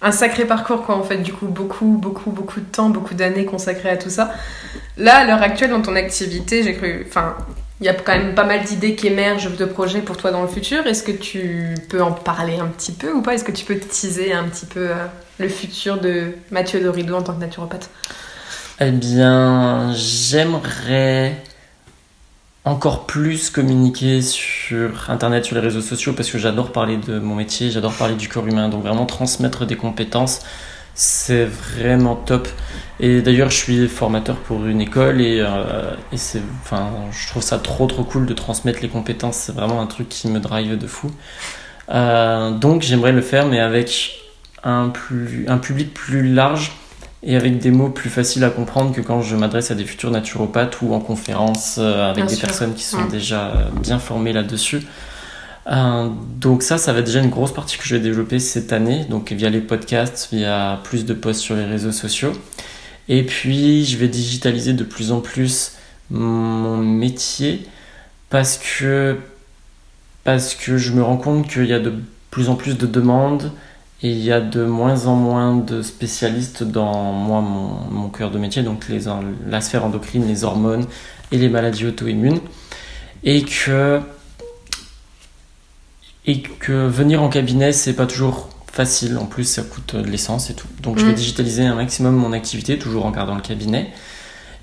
Un 0.00 0.12
sacré 0.12 0.44
parcours, 0.44 0.82
quoi, 0.82 0.96
en 0.96 1.02
fait, 1.02 1.18
du 1.18 1.32
coup, 1.32 1.46
beaucoup, 1.46 1.98
beaucoup, 2.00 2.30
beaucoup 2.30 2.60
de 2.60 2.66
temps, 2.66 2.88
beaucoup 2.88 3.14
d'années 3.14 3.44
consacrées 3.44 3.90
à 3.90 3.96
tout 3.96 4.10
ça. 4.10 4.32
Là, 4.96 5.16
à 5.16 5.24
l'heure 5.24 5.42
actuelle, 5.42 5.70
dans 5.70 5.82
ton 5.82 5.96
activité, 5.96 6.62
j'ai 6.62 6.74
cru. 6.74 7.04
Enfin, 7.08 7.36
il 7.80 7.86
y 7.86 7.88
a 7.88 7.94
quand 7.94 8.16
même 8.16 8.34
pas 8.34 8.44
mal 8.44 8.62
d'idées 8.62 8.94
qui 8.94 9.08
émergent 9.08 9.56
de 9.56 9.64
projets 9.64 10.00
pour 10.00 10.16
toi 10.16 10.30
dans 10.30 10.42
le 10.42 10.48
futur. 10.48 10.86
Est-ce 10.86 11.02
que 11.02 11.12
tu 11.12 11.74
peux 11.88 12.02
en 12.02 12.12
parler 12.12 12.58
un 12.58 12.66
petit 12.66 12.92
peu 12.92 13.12
ou 13.12 13.22
pas? 13.22 13.34
Est-ce 13.34 13.44
que 13.44 13.52
tu 13.52 13.64
peux 13.64 13.76
teaser 13.76 14.32
un 14.32 14.44
petit 14.44 14.66
peu 14.66 14.90
euh, 14.90 15.06
le 15.38 15.48
futur 15.48 16.00
de 16.00 16.32
Mathieu 16.50 16.80
Dorido 16.80 17.16
en 17.16 17.22
tant 17.22 17.34
que 17.34 17.40
naturopathe? 17.40 17.90
Eh 18.80 18.90
bien, 18.92 19.92
j'aimerais 19.94 21.42
encore 22.68 23.06
plus 23.06 23.50
communiquer 23.50 24.20
sur 24.20 25.08
Internet, 25.08 25.44
sur 25.44 25.56
les 25.56 25.62
réseaux 25.62 25.80
sociaux, 25.80 26.12
parce 26.12 26.30
que 26.30 26.38
j'adore 26.38 26.70
parler 26.70 26.98
de 26.98 27.18
mon 27.18 27.34
métier, 27.34 27.70
j'adore 27.70 27.94
parler 27.94 28.14
du 28.14 28.28
corps 28.28 28.46
humain. 28.46 28.68
Donc 28.68 28.82
vraiment 28.82 29.06
transmettre 29.06 29.66
des 29.66 29.76
compétences, 29.76 30.40
c'est 30.94 31.46
vraiment 31.46 32.14
top. 32.14 32.48
Et 33.00 33.22
d'ailleurs, 33.22 33.50
je 33.50 33.56
suis 33.56 33.88
formateur 33.88 34.36
pour 34.36 34.66
une 34.66 34.80
école 34.80 35.20
et, 35.20 35.40
euh, 35.40 35.94
c'est, 36.14 36.42
enfin, 36.62 36.90
je 37.10 37.28
trouve 37.28 37.42
ça 37.42 37.58
trop 37.58 37.86
trop 37.86 38.04
cool 38.04 38.26
de 38.26 38.34
transmettre 38.34 38.80
les 38.82 38.88
compétences. 38.88 39.36
C'est 39.36 39.54
vraiment 39.54 39.80
un 39.80 39.86
truc 39.86 40.08
qui 40.08 40.28
me 40.28 40.38
drive 40.38 40.76
de 40.76 40.86
fou. 40.86 41.10
Euh, 41.90 42.50
donc 42.50 42.82
j'aimerais 42.82 43.12
le 43.12 43.22
faire, 43.22 43.46
mais 43.46 43.60
avec 43.60 44.18
un, 44.62 44.90
plus, 44.90 45.46
un 45.48 45.58
public 45.58 45.94
plus 45.94 46.34
large 46.34 46.72
et 47.22 47.36
avec 47.36 47.58
des 47.58 47.70
mots 47.70 47.88
plus 47.88 48.10
faciles 48.10 48.44
à 48.44 48.50
comprendre 48.50 48.94
que 48.94 49.00
quand 49.00 49.22
je 49.22 49.34
m'adresse 49.34 49.70
à 49.70 49.74
des 49.74 49.84
futurs 49.84 50.10
naturopathes 50.10 50.80
ou 50.82 50.94
en 50.94 51.00
conférence 51.00 51.76
euh, 51.78 52.04
avec 52.04 52.16
Bien 52.16 52.26
des 52.26 52.34
sûr. 52.34 52.46
personnes 52.46 52.74
qui 52.74 52.84
sont 52.84 53.06
déjà 53.06 53.48
euh, 53.48 53.68
bien 53.82 53.98
formées 53.98 54.32
là-dessus. 54.32 54.82
Euh, 55.66 56.08
donc 56.36 56.62
ça, 56.62 56.78
ça 56.78 56.92
va 56.92 57.00
être 57.00 57.06
déjà 57.06 57.20
une 57.20 57.30
grosse 57.30 57.52
partie 57.52 57.76
que 57.76 57.84
je 57.84 57.96
vais 57.96 58.00
développer 58.00 58.38
cette 58.38 58.72
année, 58.72 59.04
donc 59.04 59.32
via 59.32 59.50
les 59.50 59.60
podcasts, 59.60 60.28
via 60.32 60.80
plus 60.84 61.04
de 61.04 61.12
posts 61.12 61.40
sur 61.40 61.56
les 61.56 61.64
réseaux 61.64 61.92
sociaux. 61.92 62.32
Et 63.08 63.24
puis, 63.24 63.84
je 63.84 63.96
vais 63.96 64.08
digitaliser 64.08 64.72
de 64.72 64.84
plus 64.84 65.12
en 65.12 65.20
plus 65.20 65.72
mon 66.10 66.76
métier 66.76 67.66
parce 68.30 68.58
que, 68.58 69.16
parce 70.24 70.54
que 70.54 70.78
je 70.78 70.92
me 70.92 71.02
rends 71.02 71.16
compte 71.16 71.48
qu'il 71.48 71.66
y 71.66 71.72
a 71.72 71.80
de 71.80 71.94
plus 72.30 72.48
en 72.48 72.54
plus 72.54 72.76
de 72.78 72.86
demandes 72.86 73.50
et 74.02 74.10
il 74.10 74.18
y 74.22 74.30
a 74.32 74.40
de 74.40 74.64
moins 74.64 75.06
en 75.06 75.16
moins 75.16 75.56
de 75.56 75.82
spécialistes 75.82 76.62
dans 76.62 77.12
moi, 77.12 77.40
mon, 77.40 77.80
mon 77.90 78.08
cœur 78.08 78.30
de 78.30 78.38
métier, 78.38 78.62
donc 78.62 78.88
les, 78.88 79.00
la 79.46 79.60
sphère 79.60 79.84
endocrine, 79.84 80.26
les 80.26 80.44
hormones 80.44 80.86
et 81.32 81.38
les 81.38 81.48
maladies 81.48 81.86
auto-immunes. 81.86 82.40
Et 83.24 83.42
que, 83.42 84.00
et 86.26 86.40
que 86.42 86.86
venir 86.86 87.22
en 87.22 87.28
cabinet, 87.28 87.72
c'est 87.72 87.94
pas 87.94 88.06
toujours 88.06 88.48
facile. 88.70 89.18
En 89.18 89.26
plus, 89.26 89.42
ça 89.44 89.62
coûte 89.62 89.96
de 89.96 90.08
l'essence 90.08 90.50
et 90.50 90.54
tout. 90.54 90.68
Donc, 90.82 90.98
je 90.98 91.04
vais 91.04 91.12
Mm. 91.12 91.16
digitaliser 91.16 91.64
un 91.66 91.74
maximum 91.74 92.14
mon 92.14 92.32
activité, 92.32 92.78
toujours 92.78 93.04
en 93.06 93.10
gardant 93.10 93.34
le 93.34 93.40
cabinet. 93.40 93.90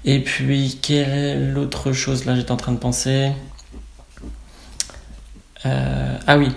Et 0.06 0.22
puis, 0.24 0.80
quelle 0.82 1.58
autre 1.58 1.92
chose? 1.92 2.24
Là 2.26 2.36
J'étais 2.36 2.52
en 2.52 2.58
train 2.58 2.72
de 2.72 2.78
penser. 2.78 3.32
Euh, 5.66 6.18
ah 6.28 6.38
oui, 6.38 6.50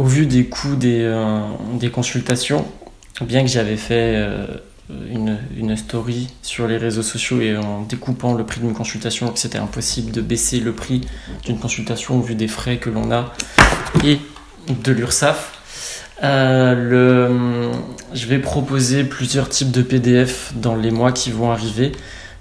au 0.00 0.04
vu 0.04 0.24
des 0.24 0.46
coûts 0.46 0.76
des, 0.76 1.02
euh, 1.02 1.42
des 1.74 1.90
consultations, 1.90 2.66
bien 3.20 3.42
que 3.42 3.48
j'avais 3.48 3.76
fait 3.76 4.14
euh, 4.16 4.46
une, 5.10 5.76
story 5.76 6.28
sur 6.40 6.66
les 6.66 6.78
réseaux 6.78 7.02
sociaux 7.02 7.42
et 7.42 7.54
en 7.58 7.82
découpant 7.82 8.32
le 8.32 8.44
prix 8.44 8.60
d'une 8.60 8.72
consultation, 8.72 9.28
que 9.28 9.38
c'était 9.38 9.58
impossible 9.58 10.10
de 10.10 10.22
baisser 10.22 10.58
le 10.58 10.72
prix 10.72 11.02
d'une 11.44 11.58
consultation 11.58 12.18
au 12.18 12.22
vu 12.22 12.34
des 12.34 12.48
frais 12.48 12.78
que 12.78 12.88
l'on 12.88 13.12
a 13.12 13.34
et 14.02 14.18
de 14.70 14.90
l'URSSAF. 14.90 15.52
Euh, 16.24 17.70
je 18.14 18.26
vais 18.26 18.38
proposer 18.38 19.04
plusieurs 19.04 19.50
types 19.50 19.70
de 19.70 19.82
PDF 19.82 20.54
dans 20.56 20.76
les 20.76 20.90
mois 20.90 21.12
qui 21.12 21.30
vont 21.30 21.50
arriver. 21.50 21.92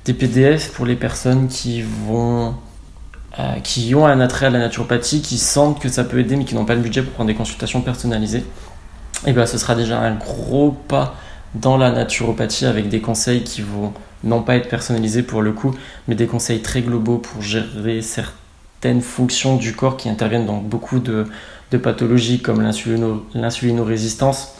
Des 0.05 0.13
PDF 0.13 0.71
pour 0.71 0.85
les 0.85 0.95
personnes 0.95 1.49
qui 1.49 1.83
vont 2.07 2.55
euh, 3.37 3.59
qui 3.63 3.93
ont 3.93 4.07
un 4.07 4.19
attrait 4.21 4.47
à 4.47 4.49
la 4.49 4.59
naturopathie, 4.59 5.21
qui 5.21 5.37
sentent 5.37 5.79
que 5.79 5.89
ça 5.89 6.03
peut 6.03 6.19
aider 6.19 6.35
mais 6.35 6.45
qui 6.45 6.55
n'ont 6.55 6.65
pas 6.65 6.75
le 6.75 6.81
budget 6.81 7.03
pour 7.03 7.13
prendre 7.13 7.27
des 7.27 7.35
consultations 7.35 7.81
personnalisées. 7.81 8.43
Et 9.27 9.33
bien 9.33 9.45
ce 9.45 9.57
sera 9.57 9.75
déjà 9.75 9.99
un 9.99 10.15
gros 10.15 10.71
pas 10.71 11.15
dans 11.53 11.77
la 11.77 11.91
naturopathie 11.91 12.65
avec 12.65 12.89
des 12.89 13.01
conseils 13.01 13.43
qui 13.43 13.61
vont 13.61 13.93
non 14.23 14.41
pas 14.41 14.55
être 14.55 14.69
personnalisés 14.69 15.23
pour 15.23 15.41
le 15.41 15.51
coup, 15.51 15.75
mais 16.07 16.15
des 16.15 16.27
conseils 16.27 16.61
très 16.61 16.81
globaux 16.81 17.17
pour 17.17 17.41
gérer 17.41 18.01
certaines 18.01 19.01
fonctions 19.01 19.55
du 19.55 19.75
corps 19.75 19.97
qui 19.97 20.09
interviennent 20.09 20.45
dans 20.45 20.57
beaucoup 20.57 20.99
de, 20.99 21.25
pathologies 21.77 22.41
comme 22.41 22.61
l'insulinorésistance, 22.61 24.55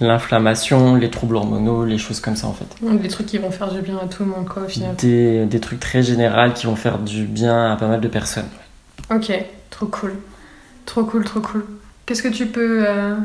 l'inflammation, 0.00 0.94
les 0.94 1.10
troubles 1.10 1.36
hormonaux, 1.36 1.84
les 1.84 1.98
choses 1.98 2.20
comme 2.20 2.36
ça 2.36 2.46
en 2.46 2.52
fait. 2.52 2.66
Des 2.82 3.08
trucs 3.08 3.26
qui 3.26 3.38
vont 3.38 3.50
faire 3.50 3.72
du 3.72 3.80
bien 3.80 3.98
à 3.98 4.06
tout 4.06 4.24
le 4.24 4.30
monde 4.30 4.48
quoi 4.48 4.62
au 4.62 4.68
final. 4.68 4.94
Des, 4.96 5.46
des 5.46 5.60
trucs 5.60 5.80
très 5.80 6.02
généraux 6.02 6.52
qui 6.54 6.66
vont 6.66 6.76
faire 6.76 6.98
du 6.98 7.24
bien 7.24 7.72
à 7.72 7.76
pas 7.76 7.88
mal 7.88 8.00
de 8.00 8.08
personnes. 8.08 8.48
Ok, 9.10 9.32
trop 9.70 9.86
cool. 9.86 10.14
Trop 10.86 11.04
cool, 11.04 11.24
trop 11.24 11.40
cool. 11.40 11.64
Qu'est-ce 12.06 12.22
que 12.22 12.28
tu 12.28 12.46
peux 12.46 12.84
euh, 12.86 13.16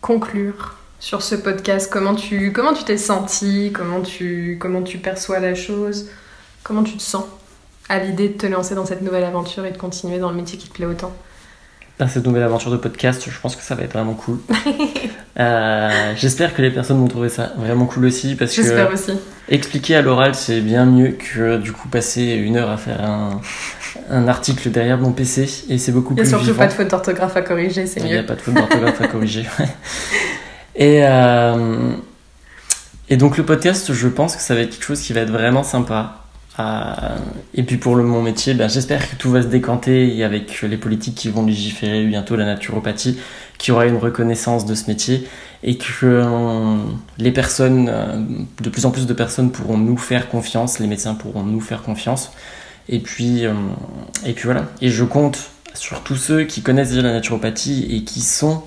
conclure 0.00 0.76
sur 1.00 1.22
ce 1.22 1.34
podcast? 1.34 1.90
Comment 1.92 2.14
tu 2.14 2.52
comment 2.52 2.72
tu 2.72 2.84
t'es 2.84 2.96
senti? 2.96 3.72
Comment 3.74 4.00
tu 4.00 4.56
comment 4.60 4.82
tu 4.82 4.98
perçois 4.98 5.40
la 5.40 5.54
chose? 5.54 6.08
Comment 6.62 6.82
tu 6.84 6.96
te 6.96 7.02
sens 7.02 7.24
à 7.88 7.98
l'idée 7.98 8.28
de 8.28 8.38
te 8.38 8.46
lancer 8.46 8.74
dans 8.74 8.86
cette 8.86 9.02
nouvelle 9.02 9.24
aventure 9.24 9.66
et 9.66 9.72
de 9.72 9.76
continuer 9.76 10.18
dans 10.18 10.30
le 10.30 10.36
métier 10.36 10.56
qui 10.58 10.68
te 10.68 10.74
plaît 10.74 10.86
autant? 10.86 11.12
Dans 11.98 12.08
cette 12.08 12.24
nouvelle 12.26 12.44
aventure 12.44 12.70
de 12.70 12.76
podcast, 12.78 13.28
je 13.28 13.38
pense 13.38 13.54
que 13.54 13.62
ça 13.62 13.74
va 13.74 13.82
être 13.82 13.92
vraiment 13.92 14.14
cool. 14.14 14.38
Euh, 15.40 16.12
j'espère 16.14 16.54
que 16.54 16.60
les 16.60 16.70
personnes 16.70 16.98
vont 16.98 17.08
trouver 17.08 17.30
ça 17.30 17.54
vraiment 17.56 17.86
cool 17.86 18.04
aussi 18.04 18.34
parce 18.34 18.54
que 18.54 18.92
aussi. 18.92 19.12
expliquer 19.48 19.96
à 19.96 20.02
l'oral 20.02 20.34
c'est 20.34 20.60
bien 20.60 20.84
mieux 20.84 21.12
que 21.12 21.56
du 21.56 21.72
coup 21.72 21.88
passer 21.88 22.22
une 22.34 22.58
heure 22.58 22.68
à 22.68 22.76
faire 22.76 23.02
un, 23.02 23.40
un 24.10 24.28
article 24.28 24.70
derrière 24.70 24.98
mon 24.98 25.12
PC 25.12 25.48
et 25.70 25.78
c'est 25.78 25.92
beaucoup 25.92 26.14
plus. 26.14 26.24
Il 26.24 26.28
n'y 26.28 26.34
a 26.34 26.38
surtout 26.38 26.54
pas 26.54 26.66
de 26.66 26.72
faute 26.72 26.88
d'orthographe 26.88 27.36
à 27.36 27.42
corriger, 27.42 27.86
c'est 27.86 28.00
mieux. 28.00 28.08
Il 28.08 28.12
n'y 28.12 28.18
a 28.18 28.24
pas 28.24 28.34
de 28.34 28.42
faute 28.42 28.54
d'orthographe 28.54 29.00
à 29.00 29.08
corriger. 29.08 29.46
Et, 30.74 31.04
euh, 31.04 31.92
et 33.08 33.16
donc 33.16 33.36
le 33.36 33.44
podcast, 33.44 33.92
je 33.92 34.08
pense 34.08 34.36
que 34.36 34.42
ça 34.42 34.54
va 34.54 34.62
être 34.62 34.70
quelque 34.70 34.84
chose 34.84 35.00
qui 35.00 35.12
va 35.12 35.20
être 35.20 35.30
vraiment 35.30 35.62
sympa. 35.62 36.22
Euh, 36.58 37.16
et 37.54 37.62
puis 37.62 37.76
pour 37.76 37.96
le, 37.96 38.04
mon 38.04 38.22
métier, 38.22 38.54
ben, 38.54 38.68
j'espère 38.68 39.08
que 39.10 39.16
tout 39.16 39.30
va 39.30 39.42
se 39.42 39.48
décanter 39.48 40.22
avec 40.24 40.62
les 40.62 40.76
politiques 40.76 41.14
qui 41.14 41.28
vont 41.28 41.44
légiférer 41.44 42.04
bientôt 42.04 42.36
la 42.36 42.44
naturopathie, 42.44 43.18
qu'il 43.62 43.72
y 43.72 43.74
aura 43.74 43.86
une 43.86 43.96
reconnaissance 43.96 44.66
de 44.66 44.74
ce 44.74 44.88
métier 44.88 45.28
et 45.62 45.76
que 45.78 46.04
euh, 46.04 46.76
les 47.18 47.30
personnes, 47.30 48.46
de 48.60 48.70
plus 48.70 48.84
en 48.84 48.90
plus 48.90 49.06
de 49.06 49.14
personnes 49.14 49.52
pourront 49.52 49.78
nous 49.78 49.96
faire 49.96 50.28
confiance, 50.28 50.78
les 50.78 50.86
médecins 50.86 51.14
pourront 51.14 51.44
nous 51.44 51.60
faire 51.60 51.82
confiance. 51.82 52.32
Et 52.88 52.98
puis, 52.98 53.44
et 54.26 54.32
puis 54.32 54.44
voilà. 54.44 54.66
Et 54.80 54.88
je 54.88 55.04
compte 55.04 55.38
sur 55.74 56.02
tous 56.02 56.16
ceux 56.16 56.44
qui 56.44 56.62
connaissent 56.62 56.90
déjà 56.90 57.02
la 57.02 57.12
naturopathie 57.12 57.86
et 57.90 58.02
qui 58.04 58.20
sont 58.20 58.62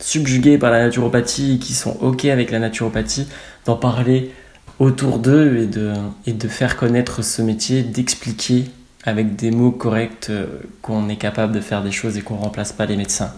subjugués 0.00 0.58
par 0.58 0.70
la 0.70 0.84
naturopathie, 0.84 1.58
qui 1.58 1.74
sont 1.74 1.96
OK 2.00 2.24
avec 2.24 2.50
la 2.50 2.58
naturopathie, 2.58 3.28
d'en 3.66 3.76
parler 3.76 4.32
autour 4.78 5.18
d'eux 5.18 5.58
et 5.58 5.66
de, 5.66 5.92
et 6.26 6.32
de 6.32 6.48
faire 6.48 6.76
connaître 6.76 7.22
ce 7.22 7.42
métier, 7.42 7.82
d'expliquer 7.82 8.64
avec 9.04 9.36
des 9.36 9.50
mots 9.50 9.70
corrects 9.70 10.28
euh, 10.30 10.46
qu'on 10.82 11.08
est 11.08 11.16
capable 11.16 11.52
de 11.52 11.60
faire 11.60 11.82
des 11.82 11.92
choses 11.92 12.16
et 12.16 12.22
qu'on 12.22 12.34
ne 12.34 12.40
remplace 12.40 12.72
pas 12.72 12.86
les 12.86 12.96
médecins 12.96 13.32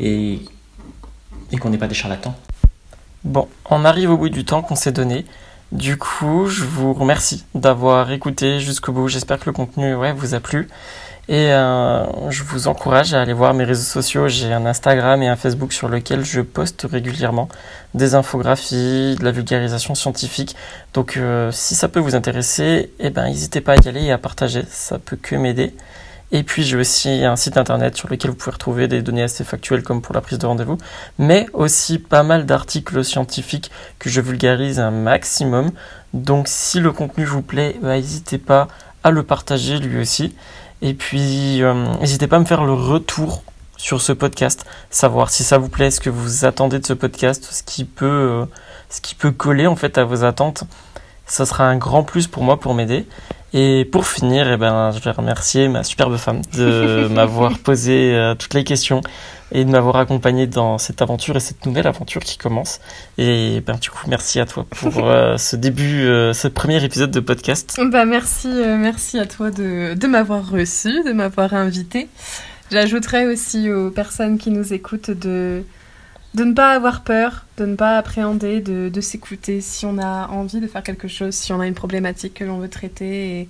et, 0.00 0.40
qu'on 1.60 1.70
n'est 1.70 1.78
pas 1.78 1.86
des 1.86 1.94
charlatans. 1.94 2.34
Bon, 3.24 3.48
on 3.70 3.84
arrive 3.84 4.10
au 4.10 4.16
bout 4.16 4.30
du 4.30 4.44
temps 4.44 4.62
qu'on 4.62 4.74
s'est 4.74 4.92
donné. 4.92 5.24
Du 5.70 5.96
coup, 5.96 6.46
je 6.48 6.64
vous 6.64 6.92
remercie 6.92 7.44
d'avoir 7.54 8.10
écouté 8.10 8.60
jusqu'au 8.60 8.92
bout. 8.92 9.08
J'espère 9.08 9.38
que 9.38 9.46
le 9.46 9.52
contenu 9.52 9.94
vous 10.14 10.34
a 10.34 10.40
plu. 10.40 10.68
Et 11.28 11.52
euh, 11.52 12.30
je 12.30 12.42
vous 12.42 12.66
encourage 12.66 13.14
à 13.14 13.20
aller 13.20 13.32
voir 13.32 13.54
mes 13.54 13.64
réseaux 13.64 13.84
sociaux. 13.84 14.26
J'ai 14.26 14.52
un 14.52 14.66
Instagram 14.66 15.22
et 15.22 15.28
un 15.28 15.36
Facebook 15.36 15.72
sur 15.72 15.88
lequel 15.88 16.24
je 16.24 16.40
poste 16.40 16.86
régulièrement 16.90 17.48
des 17.94 18.16
infographies, 18.16 19.16
de 19.18 19.24
la 19.24 19.30
vulgarisation 19.30 19.94
scientifique. 19.94 20.56
Donc 20.94 21.16
euh, 21.16 21.52
si 21.52 21.76
ça 21.76 21.88
peut 21.88 22.00
vous 22.00 22.16
intéresser, 22.16 22.90
eh 22.98 23.10
ben, 23.10 23.28
n'hésitez 23.28 23.60
pas 23.60 23.74
à 23.74 23.76
y 23.76 23.88
aller 23.88 24.02
et 24.02 24.12
à 24.12 24.18
partager. 24.18 24.64
Ça 24.68 24.98
peut 24.98 25.16
que 25.16 25.36
m'aider. 25.36 25.74
Et 26.32 26.42
puis 26.42 26.62
j'ai 26.64 26.76
aussi 26.78 27.24
un 27.24 27.36
site 27.36 27.58
internet 27.58 27.96
sur 27.96 28.08
lequel 28.08 28.30
vous 28.30 28.36
pouvez 28.36 28.52
retrouver 28.52 28.88
des 28.88 29.02
données 29.02 29.22
assez 29.22 29.44
factuelles 29.44 29.82
comme 29.82 30.00
pour 30.00 30.14
la 30.14 30.22
prise 30.22 30.38
de 30.38 30.46
rendez-vous, 30.46 30.78
mais 31.18 31.46
aussi 31.52 31.98
pas 31.98 32.22
mal 32.22 32.46
d'articles 32.46 33.04
scientifiques 33.04 33.70
que 33.98 34.08
je 34.08 34.20
vulgarise 34.20 34.80
un 34.80 34.90
maximum. 34.90 35.70
Donc 36.14 36.48
si 36.48 36.80
le 36.80 36.90
contenu 36.90 37.24
vous 37.24 37.42
plaît, 37.42 37.76
bah, 37.82 37.96
n'hésitez 37.96 38.38
pas 38.38 38.68
à 39.04 39.10
le 39.10 39.22
partager 39.22 39.78
lui 39.78 40.00
aussi. 40.00 40.34
Et 40.80 40.94
puis, 40.94 41.62
euh, 41.62 41.74
n'hésitez 42.00 42.26
pas 42.26 42.36
à 42.36 42.40
me 42.40 42.44
faire 42.44 42.64
le 42.64 42.72
retour 42.72 43.44
sur 43.76 44.00
ce 44.00 44.12
podcast, 44.12 44.64
savoir 44.90 45.30
si 45.30 45.44
ça 45.44 45.58
vous 45.58 45.68
plaît, 45.68 45.90
ce 45.90 46.00
que 46.00 46.10
vous 46.10 46.44
attendez 46.44 46.78
de 46.78 46.86
ce 46.86 46.92
podcast, 46.92 47.46
ce 47.50 47.62
qui 47.62 47.84
peut, 47.84 48.06
euh, 48.06 48.44
ce 48.88 49.00
qui 49.00 49.14
peut 49.14 49.30
coller 49.30 49.66
en 49.66 49.76
fait 49.76 49.98
à 49.98 50.04
vos 50.04 50.24
attentes. 50.24 50.64
Ça 51.32 51.46
sera 51.46 51.64
un 51.64 51.78
grand 51.78 52.04
plus 52.04 52.26
pour 52.26 52.42
moi 52.42 52.60
pour 52.60 52.74
m'aider. 52.74 53.06
Et 53.54 53.86
pour 53.90 54.06
finir, 54.06 54.52
eh 54.52 54.58
ben, 54.58 54.90
je 54.90 55.00
vais 55.00 55.12
remercier 55.12 55.66
ma 55.66 55.82
superbe 55.82 56.18
femme 56.18 56.42
de 56.54 57.08
m'avoir 57.10 57.58
posé 57.58 58.14
euh, 58.14 58.34
toutes 58.34 58.52
les 58.52 58.64
questions 58.64 59.00
et 59.50 59.64
de 59.64 59.70
m'avoir 59.70 59.96
accompagné 59.96 60.46
dans 60.46 60.76
cette 60.76 61.00
aventure 61.00 61.34
et 61.36 61.40
cette 61.40 61.64
nouvelle 61.64 61.86
aventure 61.86 62.20
qui 62.20 62.36
commence. 62.36 62.80
Et 63.16 63.62
ben, 63.66 63.76
du 63.76 63.88
coup, 63.88 64.04
merci 64.08 64.40
à 64.40 64.44
toi 64.44 64.66
pour 64.68 65.08
euh, 65.08 65.38
ce 65.38 65.56
début, 65.56 66.02
euh, 66.02 66.34
ce 66.34 66.48
premier 66.48 66.84
épisode 66.84 67.10
de 67.10 67.20
podcast. 67.20 67.80
Bah, 67.82 68.04
merci, 68.04 68.48
merci 68.48 69.18
à 69.18 69.24
toi 69.24 69.50
de, 69.50 69.94
de 69.94 70.06
m'avoir 70.06 70.50
reçu, 70.50 71.02
de 71.02 71.12
m'avoir 71.12 71.54
invité. 71.54 72.08
J'ajouterais 72.70 73.24
aussi 73.24 73.72
aux 73.72 73.90
personnes 73.90 74.36
qui 74.36 74.50
nous 74.50 74.74
écoutent 74.74 75.10
de 75.10 75.64
de 76.34 76.44
ne 76.44 76.54
pas 76.54 76.72
avoir 76.72 77.02
peur, 77.02 77.44
de 77.58 77.66
ne 77.66 77.76
pas 77.76 77.98
appréhender, 77.98 78.60
de, 78.60 78.88
de 78.88 79.00
s'écouter 79.00 79.60
si 79.60 79.84
on 79.84 79.98
a 79.98 80.28
envie 80.28 80.60
de 80.60 80.66
faire 80.66 80.82
quelque 80.82 81.08
chose, 81.08 81.34
si 81.34 81.52
on 81.52 81.60
a 81.60 81.66
une 81.66 81.74
problématique 81.74 82.34
que 82.34 82.44
l'on 82.44 82.58
veut 82.58 82.70
traiter 82.70 83.40
et, 83.40 83.48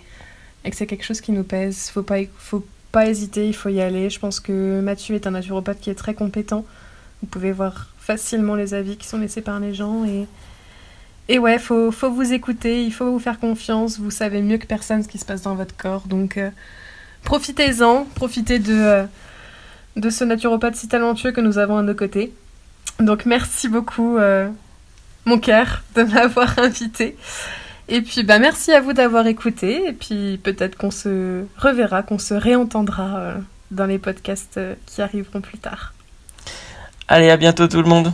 et 0.65 0.71
que 0.71 0.77
c'est 0.77 0.87
quelque 0.87 1.05
chose 1.05 1.21
qui 1.21 1.33
nous 1.33 1.45
pèse. 1.45 1.91
Faut 1.91 2.03
pas, 2.03 2.19
faut 2.37 2.65
pas 2.91 3.07
hésiter, 3.07 3.47
il 3.47 3.55
faut 3.55 3.69
y 3.69 3.81
aller. 3.81 4.11
Je 4.11 4.19
pense 4.19 4.41
que 4.41 4.81
Mathieu 4.81 5.15
est 5.15 5.27
un 5.27 5.33
naturopathe 5.33 5.81
qui 5.81 5.91
est 5.91 5.95
très 5.95 6.15
compétent. 6.15 6.65
Vous 7.23 7.29
pouvez 7.29 7.53
voir 7.53 7.89
facilement 7.99 8.57
les 8.57 8.75
avis 8.75 8.97
qui 8.97 9.07
sont 9.07 9.19
laissés 9.19 9.43
par 9.43 9.61
les 9.61 9.75
gens 9.75 10.05
et 10.05 10.27
et 11.29 11.39
ouais, 11.39 11.59
faut, 11.61 11.93
faut 11.93 12.11
vous 12.11 12.33
écouter, 12.33 12.85
il 12.85 12.93
faut 12.93 13.11
vous 13.11 13.21
faire 13.21 13.39
confiance. 13.39 13.99
Vous 13.99 14.11
savez 14.11 14.43
mieux 14.43 14.59
que 14.59 14.67
personne 14.67 15.05
ce 15.05 15.09
qui 15.09 15.19
se 15.19 15.25
passe 15.25 15.43
dans 15.43 15.55
votre 15.55 15.77
corps, 15.77 16.03
donc 16.09 16.37
euh, 16.37 16.51
profitez-en, 17.23 18.07
profitez 18.17 18.59
de 18.59 18.75
euh, 18.75 19.05
de 19.97 20.11
ce 20.11 20.25
naturopathe 20.25 20.75
si 20.75 20.89
talentueux 20.89 21.33
que 21.33 21.41
nous 21.41 21.59
avons 21.59 21.79
à 21.79 21.83
nos 21.83 21.95
côtés. 21.95 22.33
Donc 23.03 23.27
merci 23.27 23.69
beaucoup, 23.69 24.17
euh, 24.17 24.49
mon 25.25 25.39
cœur, 25.39 25.83
de 25.97 26.03
m'avoir 26.15 26.59
invité. 26.59 27.17
Et 27.89 28.01
puis 28.01 28.23
bah 28.23 28.39
merci 28.39 28.73
à 28.73 28.81
vous 28.81 28.93
d'avoir 28.93 29.27
écouté. 29.27 29.89
Et 29.89 29.93
puis 29.93 30.39
peut-être 30.43 30.77
qu'on 30.77 30.93
se 30.93 31.45
reverra, 31.59 32.03
qu'on 32.03 32.19
se 32.19 32.35
réentendra 32.35 33.19
euh, 33.19 33.35
dans 33.71 33.87
les 33.87 33.99
podcasts 33.99 34.57
euh, 34.57 34.75
qui 34.87 35.03
arriveront 35.03 35.41
plus 35.41 35.59
tard. 35.59 35.95
Allez, 37.09 37.31
à 37.31 37.37
bientôt 37.37 37.67
tout 37.67 37.83
le 37.83 37.89
monde. 37.89 38.13